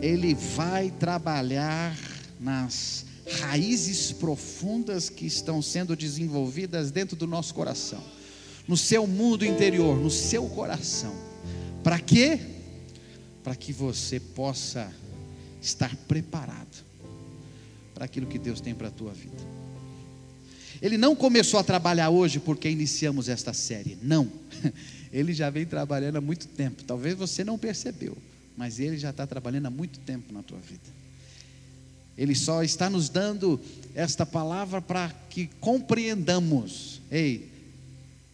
Ele 0.00 0.34
vai 0.34 0.90
trabalhar 0.90 1.96
nas 2.40 3.06
raízes 3.40 4.10
profundas 4.10 5.08
que 5.08 5.24
estão 5.24 5.62
sendo 5.62 5.94
desenvolvidas 5.94 6.90
dentro 6.90 7.16
do 7.16 7.26
nosso 7.26 7.54
coração, 7.54 8.02
no 8.66 8.76
seu 8.76 9.06
mundo 9.06 9.44
interior, 9.44 9.96
no 9.96 10.10
seu 10.10 10.48
coração. 10.48 11.14
Para 11.84 12.00
quê? 12.00 12.40
Para 13.44 13.54
que 13.54 13.72
você 13.72 14.18
possa 14.18 14.92
estar 15.60 15.94
preparado 16.08 16.71
para 18.02 18.06
aquilo 18.06 18.26
que 18.26 18.38
Deus 18.38 18.60
tem 18.60 18.74
para 18.74 18.88
a 18.88 18.90
tua 18.90 19.12
vida. 19.12 19.36
Ele 20.80 20.98
não 20.98 21.14
começou 21.14 21.60
a 21.60 21.62
trabalhar 21.62 22.10
hoje 22.10 22.40
porque 22.40 22.68
iniciamos 22.68 23.28
esta 23.28 23.52
série, 23.52 23.96
não. 24.02 24.28
Ele 25.12 25.32
já 25.32 25.48
vem 25.50 25.64
trabalhando 25.64 26.16
há 26.16 26.20
muito 26.20 26.48
tempo. 26.48 26.82
Talvez 26.82 27.14
você 27.14 27.44
não 27.44 27.56
percebeu, 27.56 28.16
mas 28.56 28.80
ele 28.80 28.96
já 28.96 29.10
está 29.10 29.26
trabalhando 29.26 29.66
há 29.66 29.70
muito 29.70 30.00
tempo 30.00 30.32
na 30.32 30.42
tua 30.42 30.58
vida. 30.58 30.90
Ele 32.16 32.34
só 32.34 32.64
está 32.64 32.88
nos 32.88 33.10
dando 33.10 33.60
esta 33.94 34.24
palavra 34.24 34.80
para 34.80 35.10
que 35.28 35.48
compreendamos. 35.60 37.02
Ei, 37.10 37.50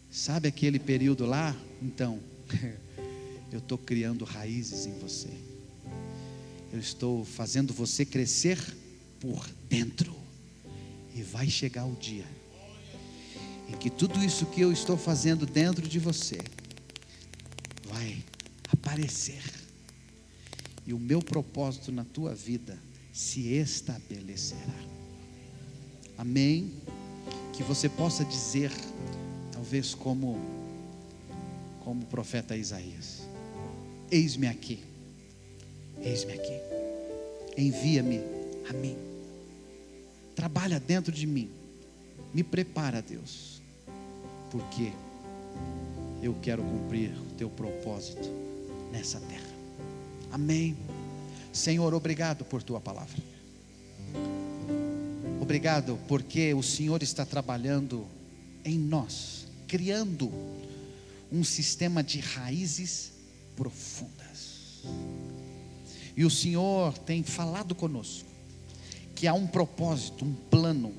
sabe 0.09 0.47
aquele 0.47 0.79
período 0.79 1.25
lá? 1.25 1.53
Então, 1.81 2.17
eu 3.51 3.59
estou 3.59 3.77
criando 3.77 4.23
raízes 4.23 4.85
em 4.85 4.97
você. 4.99 5.29
Eu 6.71 6.79
estou 6.79 7.25
fazendo 7.25 7.73
você 7.73 8.05
crescer 8.05 8.57
por 9.19 9.45
dentro. 9.69 10.15
E 11.15 11.21
vai 11.21 11.49
chegar 11.49 11.85
o 11.85 11.95
dia 11.95 12.25
em 13.69 13.77
que 13.77 13.89
tudo 13.89 14.23
isso 14.23 14.47
que 14.47 14.61
eu 14.61 14.71
estou 14.71 14.97
fazendo 14.97 15.45
dentro 15.45 15.87
de 15.87 15.99
você 15.99 16.39
vai 17.85 18.23
aparecer. 18.71 19.43
E 20.85 20.93
o 20.93 20.99
meu 20.99 21.21
propósito 21.21 21.91
na 21.91 22.03
tua 22.03 22.33
vida 22.33 22.77
se 23.13 23.53
estabelecerá. 23.53 24.73
Amém. 26.17 26.73
Que 27.53 27.61
você 27.61 27.87
possa 27.87 28.25
dizer, 28.25 28.71
talvez 29.51 29.93
como 29.93 30.39
como 31.81 32.03
o 32.03 32.07
profeta 32.07 32.57
Isaías: 32.57 33.21
Eis-me 34.09 34.47
aqui. 34.47 34.83
Eis-me 36.01 36.33
aqui. 36.33 36.59
Envia-me 37.57 38.19
a 38.69 38.73
mim 38.73 39.08
trabalha 40.39 40.79
dentro 40.79 41.11
de 41.11 41.27
mim. 41.27 41.49
Me 42.33 42.43
prepara, 42.45 43.01
Deus, 43.01 43.61
porque 44.49 44.93
eu 46.23 46.33
quero 46.41 46.63
cumprir 46.63 47.11
o 47.11 47.33
teu 47.33 47.49
propósito 47.49 48.29
nessa 48.89 49.19
terra. 49.19 49.49
Amém. 50.31 50.77
Senhor, 51.51 51.93
obrigado 51.93 52.45
por 52.45 52.63
tua 52.63 52.79
palavra. 52.79 53.21
Obrigado 55.41 55.99
porque 56.07 56.53
o 56.53 56.63
Senhor 56.63 57.03
está 57.03 57.25
trabalhando 57.25 58.07
em 58.63 58.79
nós, 58.79 59.45
criando 59.67 60.31
um 61.29 61.43
sistema 61.43 62.01
de 62.01 62.21
raízes 62.21 63.11
profundas. 63.57 64.83
E 66.15 66.23
o 66.23 66.29
Senhor 66.29 66.97
tem 66.99 67.23
falado 67.23 67.75
conosco 67.75 68.28
que 69.19 69.27
há 69.27 69.33
um 69.33 69.45
propósito, 69.45 70.23
um 70.23 70.33
plano, 70.33 70.93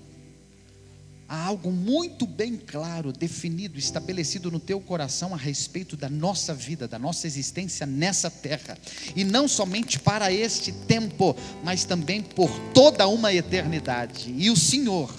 há 1.26 1.42
algo 1.42 1.72
muito 1.72 2.26
bem 2.26 2.54
claro, 2.54 3.14
definido, 3.14 3.78
estabelecido 3.78 4.50
no 4.50 4.60
teu 4.60 4.78
coração 4.78 5.32
a 5.32 5.38
respeito 5.38 5.96
da 5.96 6.10
nossa 6.10 6.52
vida, 6.52 6.86
da 6.86 6.98
nossa 6.98 7.26
existência 7.26 7.86
nessa 7.86 8.30
terra, 8.30 8.76
e 9.16 9.24
não 9.24 9.48
somente 9.48 9.98
para 9.98 10.30
este 10.30 10.70
tempo, 10.70 11.34
mas 11.64 11.84
também 11.84 12.20
por 12.20 12.50
toda 12.74 13.08
uma 13.08 13.32
eternidade. 13.32 14.34
E 14.36 14.50
o 14.50 14.56
Senhor 14.56 15.10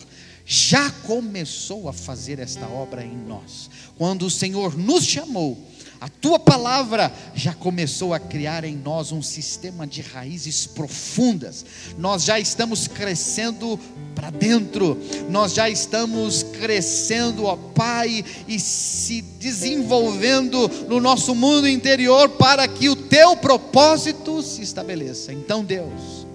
já 0.45 0.91
começou 0.91 1.89
a 1.89 1.93
fazer 1.93 2.37
esta 2.37 2.67
obra 2.67 3.03
em 3.03 3.17
nós. 3.17 3.67
Quando 3.97 4.27
o 4.27 4.29
Senhor 4.29 4.77
nos 4.77 5.05
chamou, 5.07 5.57
a 6.01 6.09
tua 6.09 6.39
palavra 6.39 7.13
já 7.35 7.53
começou 7.53 8.11
a 8.11 8.19
criar 8.19 8.63
em 8.63 8.75
nós 8.75 9.11
um 9.11 9.21
sistema 9.21 9.85
de 9.85 10.01
raízes 10.01 10.65
profundas. 10.65 11.63
Nós 11.95 12.23
já 12.23 12.39
estamos 12.39 12.87
crescendo 12.87 13.79
para 14.15 14.31
dentro, 14.31 14.97
nós 15.29 15.53
já 15.53 15.69
estamos 15.69 16.41
crescendo, 16.41 17.45
ó 17.45 17.55
Pai, 17.55 18.25
e 18.47 18.59
se 18.59 19.21
desenvolvendo 19.21 20.67
no 20.87 20.99
nosso 20.99 21.35
mundo 21.35 21.69
interior 21.69 22.29
para 22.29 22.67
que 22.67 22.89
o 22.89 22.95
teu 22.95 23.37
propósito 23.37 24.41
se 24.41 24.63
estabeleça. 24.63 25.31
Então, 25.31 25.63
Deus, 25.63 26.25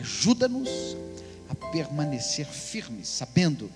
ajuda-nos 0.00 0.96
a 1.48 1.54
permanecer 1.54 2.46
firmes, 2.46 3.06
sabendo 3.06 3.70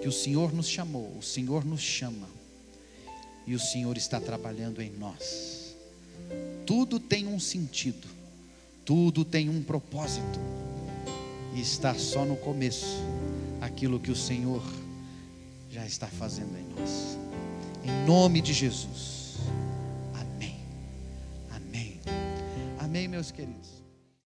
que 0.00 0.08
o 0.08 0.12
Senhor 0.12 0.54
nos 0.54 0.70
chamou, 0.70 1.12
o 1.18 1.22
Senhor 1.22 1.66
nos 1.66 1.82
chama 1.82 2.33
e 3.46 3.54
o 3.54 3.60
Senhor 3.60 3.96
está 3.96 4.20
trabalhando 4.20 4.80
em 4.80 4.90
nós. 4.90 5.76
Tudo 6.66 6.98
tem 6.98 7.26
um 7.26 7.38
sentido, 7.38 8.08
tudo 8.84 9.24
tem 9.24 9.48
um 9.48 9.62
propósito, 9.62 10.40
e 11.54 11.60
está 11.60 11.94
só 11.94 12.24
no 12.24 12.36
começo 12.36 13.02
aquilo 13.60 14.00
que 14.00 14.10
o 14.10 14.16
Senhor 14.16 14.62
já 15.70 15.86
está 15.86 16.06
fazendo 16.06 16.56
em 16.56 16.80
nós. 16.80 17.18
Em 17.84 18.06
nome 18.06 18.40
de 18.40 18.52
Jesus. 18.52 19.36
Amém. 20.14 20.56
Amém. 21.50 22.00
Amém, 22.78 23.08
meus 23.08 23.30
queridos. 23.30 23.73